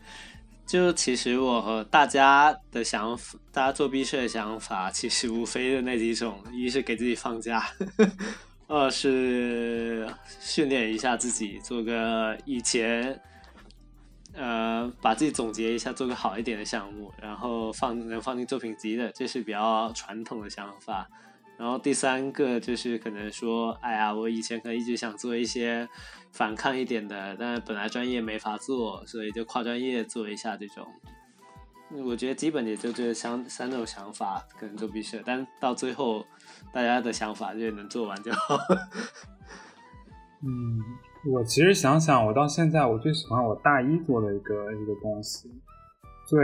[0.67, 7.65] 就其实我和大家的想法，大家做毕设的想法，其实无非的那几种：一是给自己放假，
[8.69, 10.07] 二是
[10.39, 13.19] 训练一下自己，做个以前。
[14.33, 21.07] 呃，把自己总结一下，做个好一点的项目，然后放能放进作品集的，这是比较传统的想法。
[21.57, 25.87] 然后第三个就是可能说，哎呀，我以前可能一直想做一些
[26.31, 30.87] 反抗一点的，但是本来专业没法做，所以就跨专业做一下这种。
[31.89, 36.25] 我觉得基本也就这三三种想法可能做毕设，但到最后
[36.71, 38.57] 大家的想法就能做完就好。
[40.41, 40.81] 嗯。
[41.23, 45.49] 我其实想想，我到现在我最喜欢我大一做的一个一个东西，
[46.25, 46.39] 最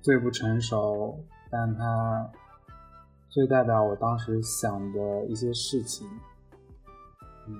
[0.00, 1.16] 最不成熟，
[1.48, 2.28] 但它
[3.28, 6.04] 最代表我当时想的一些事情。
[7.46, 7.54] 嗯，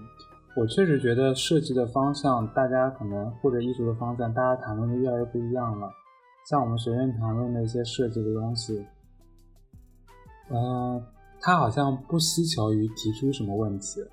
[0.56, 5.88] 我确实觉得设计的方向，大家可能或者艺术的方向，大家谈论的越来越不一样了。
[6.50, 8.84] 像我们学院谈论的一些设计的东西，
[10.50, 11.00] 嗯，
[11.40, 14.04] 它好像不希求于提出什么问题。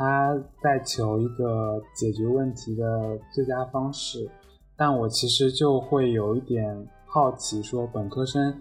[0.00, 4.26] 他在求一个解决问题的最佳方式，
[4.74, 8.58] 但我其实就会有一点好奇，说本科生，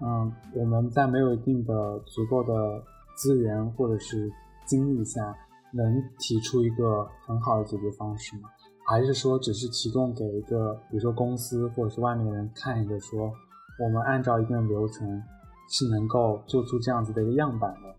[0.00, 2.82] 嗯，我们在没有一定的足够的
[3.14, 4.28] 资源或者是
[4.66, 5.32] 精力下，
[5.72, 8.48] 能提出一个很好的解决方式吗？
[8.84, 13.32] 还是说只是提供给一个，比如说公司或者是外面的人看一个，说
[13.78, 15.22] 我们按照一定的流程
[15.68, 17.94] 是能够做出这样子的一个样板的？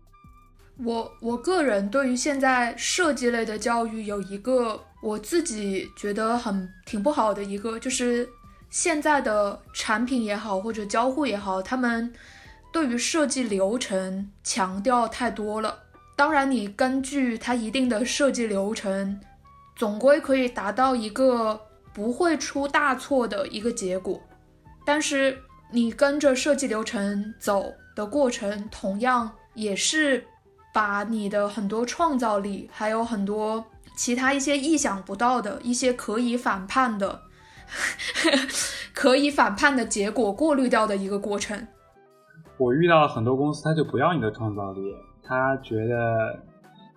[0.82, 8.28] 我我个人对于现在设计类的教育有一个我自己觉得很挺不好的一个，就是
[8.70, 12.12] 现在的产品也好或者交互也好，他们
[12.72, 15.78] 对于设计流程强调太多了。
[16.16, 19.20] 当然，你根据它一定的设计流程，
[19.76, 21.60] 总归可以达到一个
[21.92, 24.20] 不会出大错的一个结果。
[24.84, 25.38] 但是
[25.70, 30.26] 你跟着设计流程走的过程，同样也是。
[30.74, 33.64] 把你的很多创造力，还有很多
[33.96, 37.20] 其他一些意想不到的一些可以反叛的、
[38.92, 41.68] 可以反叛的结果过滤掉的一个过程。
[42.58, 44.80] 我遇到了很多公司，他就不要你的创造力，
[45.22, 46.42] 他觉得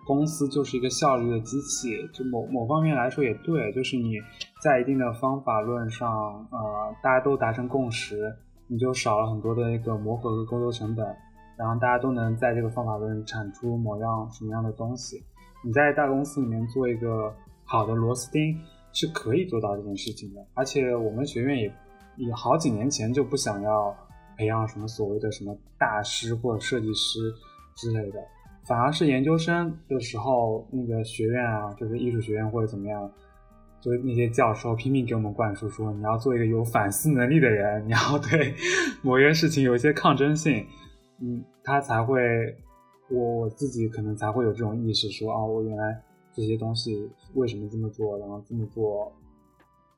[0.06, 2.04] 公司就是一个效率的机器。
[2.12, 4.14] 就某某方面来说也对，就是你
[4.60, 6.08] 在一定的方法论上，
[6.50, 8.34] 呃，大家都达成共识，
[8.66, 11.06] 你就少了很多的一个磨合和沟通成本，
[11.58, 15.22] 然后大家都能在这个方法论产出某样什么样的东西。
[15.64, 18.56] 你在大公司里面做一个好的螺丝钉
[18.92, 21.74] 是可以做到这件事情的，而且我们学院也
[22.16, 23.94] 也好几年前就不想要。
[24.38, 27.18] 培养什么所谓的什么大师或者设计师
[27.74, 28.20] 之类的，
[28.68, 33.10] 反而是研究生的时候，那个学院啊，就是艺术学院或者怎么样，
[33.80, 38.54] 就是那些教授拼命给我们灌输说，你要做一个有反思能力的人，你要对
[39.02, 40.64] 某件事情有一些抗争性，
[41.20, 42.16] 嗯，他才会，
[43.10, 46.00] 我我自己可能才会有这种意识，说啊，我原来
[46.32, 49.12] 这些东西为什么这么做，然后这么做，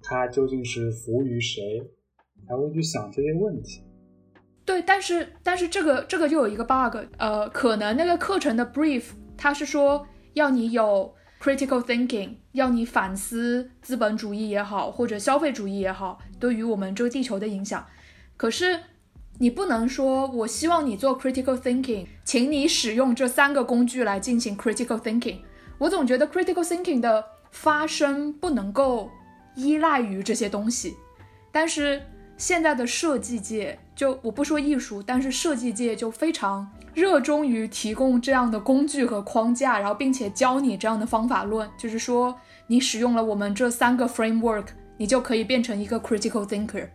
[0.03, 1.83] 它究竟是服务于谁，
[2.49, 3.83] 才会去想这些问题。
[4.65, 17.85] 对，但是但是这个这个就有一个 bug，呃，可能那个课程的 brief 它是说要你有 critical thinking，要你反思资本主义也好，或者消费主义也好，对于我们这个地球的影响。
[18.37, 18.79] 可是
[19.43, 25.39] 你不能说我希望你做 critical thinking，请你使用这三个工具来进行 critical thinking。
[25.79, 29.11] 我总觉得 critical thinking 的发生不能够
[29.55, 30.95] 依赖于这些东西，
[31.51, 32.03] 但是。
[32.37, 42.35] 现在的设计界，就我不说艺术，但是设计界就非常热衷于提供这样的工具和框架，然后并且教你这样的方法论，就是说
[42.67, 46.89] 你使用了我们这三个 framework，你就可以变成一个 critical thinker。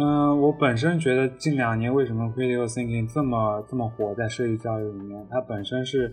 [0.00, 6.12] 嗯，我本身觉得近两年为什么 critical thinking 这么这么火在设计教育里面，它本身是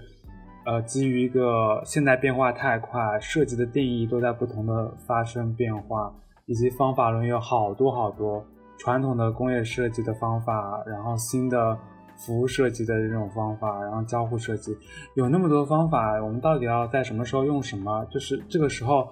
[0.65, 6.11] 呃基于一个现在变化太快，设计的定义都在不同的发生变化。
[6.47, 8.43] 以及方法论有好多好多，
[8.77, 11.75] 传统的工业设计的方法，然后新的
[12.17, 14.75] 服务设计的这种方法，然后交互设计，
[15.15, 18.05] 有那么多方法，我们到底要在什么时候用什么？
[18.11, 19.07] 就是这个时候，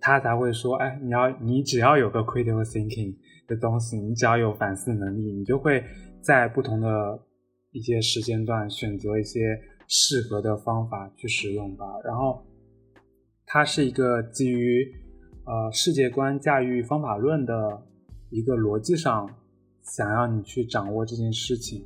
[0.00, 3.14] 他才会说，哎，你要你只要有个 critical thinking
[3.50, 5.84] 的东西，你只要有反思能力，你就会
[6.22, 7.20] 在不同的
[7.72, 11.84] 一些时间段选择一些适合的方法去使用吧。
[12.04, 12.46] 然后，
[13.44, 14.94] 它是一个基于。
[15.46, 17.82] 呃，世界观驾驭方法论的
[18.28, 19.28] 一个逻辑上，
[19.82, 21.84] 想要你去掌握这件事情，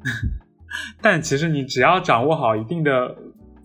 [1.02, 3.14] 但其实你只要掌握好一定的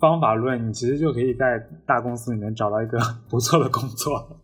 [0.02, 3.00] 方法论，你其实就可以在大公司里面找到一个
[3.30, 4.42] 不错的工作。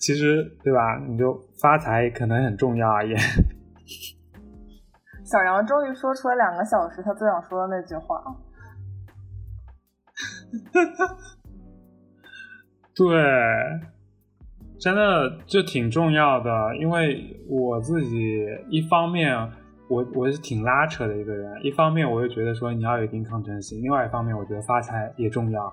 [0.00, 0.98] 其实，对吧？
[1.06, 3.14] 你就发财可能很重要啊，也。
[5.24, 8.20] 小杨终于说出了两个小时他最想说的那句话。
[12.96, 13.06] 对，
[14.80, 19.36] 真的就挺重要的，因为我自己一方面
[19.88, 25.72] 我我是挺拉扯的一个人，一方面我又觉得说你要有一定抗争性，另外一方面我觉得发财也重要，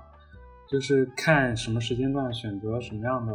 [0.70, 3.34] 就是看什么时间段选择什么样的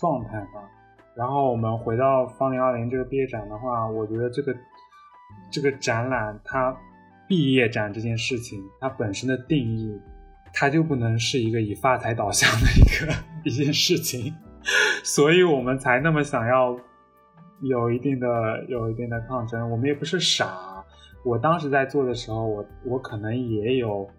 [0.00, 0.68] 状态吧。
[1.14, 4.56] 然后我们回到方零二零这个毕业展的话，我觉得这个
[5.50, 6.74] 这个展览它
[7.28, 10.00] 毕业展这件事情它本身的定义。
[10.52, 13.14] 它就不能是一个以发财导向的一个
[13.48, 14.34] 一件事情，
[15.04, 16.76] 所以我们才那么想要
[17.62, 19.70] 有一定的有一定的抗争。
[19.70, 20.84] 我们也不是傻，
[21.24, 24.10] 我当时在做的时候，我我可能也有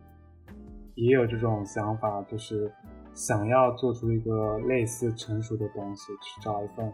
[0.96, 2.72] 也有这种想法，就是
[3.14, 6.92] 想要做出一个类似成熟的东西，去找一份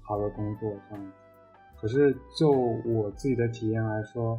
[0.00, 1.12] 好的工作这样子。
[1.80, 4.38] 可是就我自己的体验来说。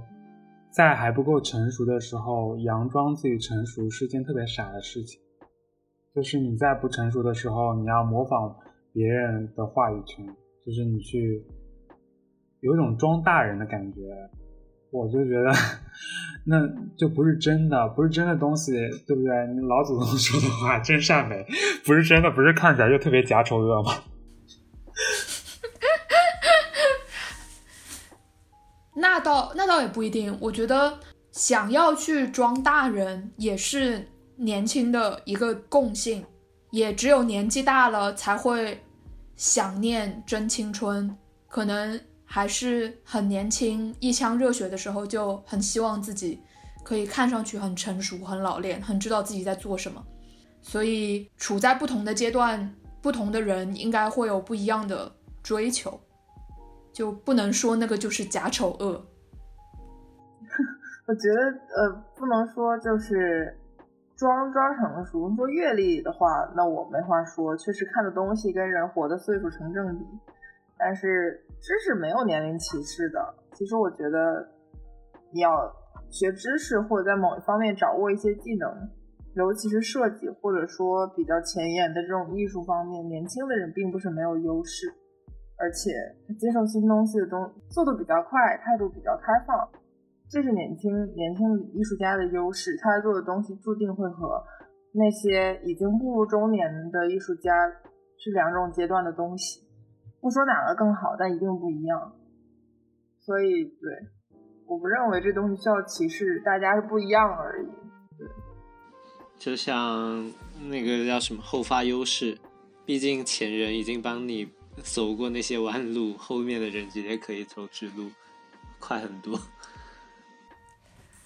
[0.72, 5.20] 在还不够成熟的时候，佯装自己成熟是件特别傻的事情。
[6.14, 8.56] 就是你在不成熟的时候，你要模仿
[8.94, 10.24] 别人的话语权，
[10.64, 11.44] 就是你去
[12.60, 14.00] 有一种装大人的感觉。
[14.92, 15.52] 我就觉得
[16.46, 16.58] 那
[16.98, 18.72] 就不是真的，不是真的东西，
[19.06, 19.48] 对不对？
[19.54, 21.46] 你老祖宗说的话，真善美，
[21.86, 23.92] 不是真的，不是看起来就特别假丑恶吗？
[28.96, 31.00] 那倒那倒也不一定，我觉得
[31.32, 34.06] 想要去装大人也是
[34.36, 36.26] 年轻的一个共性，
[36.72, 38.84] 也只有年纪大了才会
[39.36, 41.16] 想念真青春，
[41.48, 41.98] 可能
[42.32, 46.40] 还是很年轻、一腔热血的时候就很希望自己
[46.84, 50.06] 可以看上去很成熟、很老练、很知道自己在做什么，
[50.62, 55.12] 所以处在不同的阶段，不同的人应该会有不一样的
[55.42, 56.00] 追求。
[56.94, 59.04] 就不能说那个就是假丑恶。
[61.08, 61.42] 我觉得
[61.76, 63.58] 呃，不能说就是
[64.16, 65.34] 装装成熟。
[65.36, 70.06] 说阅历的话，那我没话说，确实看的东西跟人活的岁数成正比。
[70.78, 73.36] 但是知识没有年龄歧视的。
[73.54, 74.48] 其实我觉得
[75.32, 75.50] 你要
[76.10, 78.90] 学知识或者在某一方面掌握一些技能，
[79.36, 84.88] 尤其是设计或者说比较前沿的这种艺术方面，年轻的人并不是没有优势，
[85.58, 85.92] 而且
[86.40, 89.70] 接受新东西的东速度比较快，态度比较开放，
[90.30, 92.78] 这是年轻年轻艺术家的优势。
[92.82, 94.44] 他做的东西注定会和
[94.94, 97.52] 那些已经步入中年的艺术家
[98.18, 99.69] 是两种阶段的东西。
[100.22, 102.14] 不说哪个更好，但一定不一样。
[103.20, 104.08] 所以，对，
[104.66, 107.68] 我不认为这东西需要歧视，大家是不一样而已。
[108.18, 108.28] 对，
[109.38, 110.32] 就像
[110.68, 112.38] 那个叫什么后发优势，
[112.86, 114.50] 毕竟前人已经帮你
[114.84, 118.10] 走过那些弯路，后面的人直接可以走直路，
[118.80, 119.40] 快很多。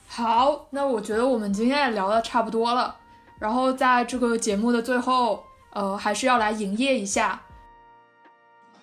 [0.07, 2.95] 好，那我觉得我们今天也聊的差不多了，
[3.39, 7.41] 然后在这个节目的最后，呃，还是要来营业一下。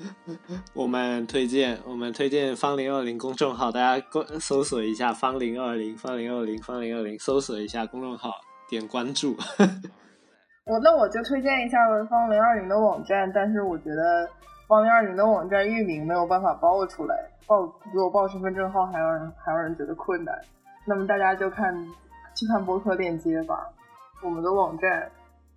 [0.74, 8.31] 我们推荐，我们推荐方零二零公众号，大家关搜索一下方零二零，方零二零，方零二零，搜索一下公众号，
[8.68, 9.36] 点关注。
[10.66, 11.78] 我那我就推荐一下
[12.09, 14.28] 方零二零的网站，但是我觉得
[14.68, 17.16] 方零二零的网站域名没有办法报出来，
[17.47, 20.35] 报给我报身份证号还让人还让人觉得困难。
[20.86, 21.74] 那么大家就看
[22.35, 23.68] 去看博客链接吧，
[24.22, 25.10] 我们的网站，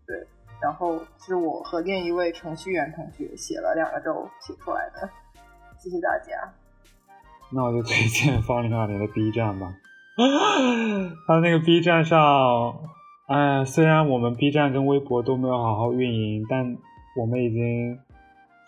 [0.06, 0.28] 对。
[0.64, 5.10] 然后是我和另一位程序员同学写了两个周写出来的，
[5.77, 6.53] 谢谢大家。
[7.52, 9.76] 那我就推荐方零二零的 B 站吧。
[11.27, 12.80] 他那个 B 站上，
[13.27, 16.77] 哎，虽然我们 B 站跟微博都没有好好运营，但
[17.19, 17.99] 我们已经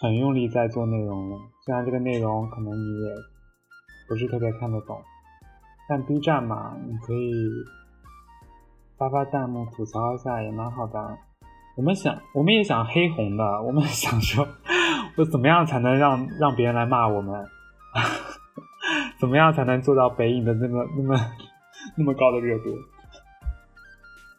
[0.02, 1.38] 很用力在做内容了。
[1.66, 3.14] 虽然这个内容可能你也
[4.10, 5.02] 不是特别看得懂，
[5.88, 7.32] 但 B 站嘛，你可以
[8.98, 11.18] 发发弹幕吐槽一下，也蛮好的。
[11.76, 13.44] 我们想，我们也想黑红的。
[13.62, 14.48] 我们 想说，
[15.18, 17.46] 我怎么样才能让让别人来骂我们？
[19.20, 21.32] 怎么样才能做到北影的那么那么
[21.98, 22.78] 那么高的热度？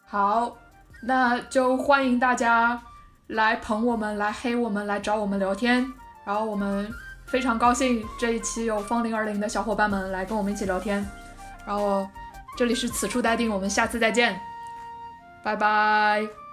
[0.06, 0.56] 好，
[1.02, 2.80] 那就欢迎大家
[3.28, 5.86] 来捧我们，来黑我们，来找我们聊天。
[6.24, 6.90] 然后我们
[7.26, 11.04] 非常高兴这一期有方零二零的小伙伴们来跟我们一起聊天。
[11.66, 12.06] 然后
[12.56, 14.38] 这里是此处待定，我们下次再见，
[15.42, 16.45] 拜拜。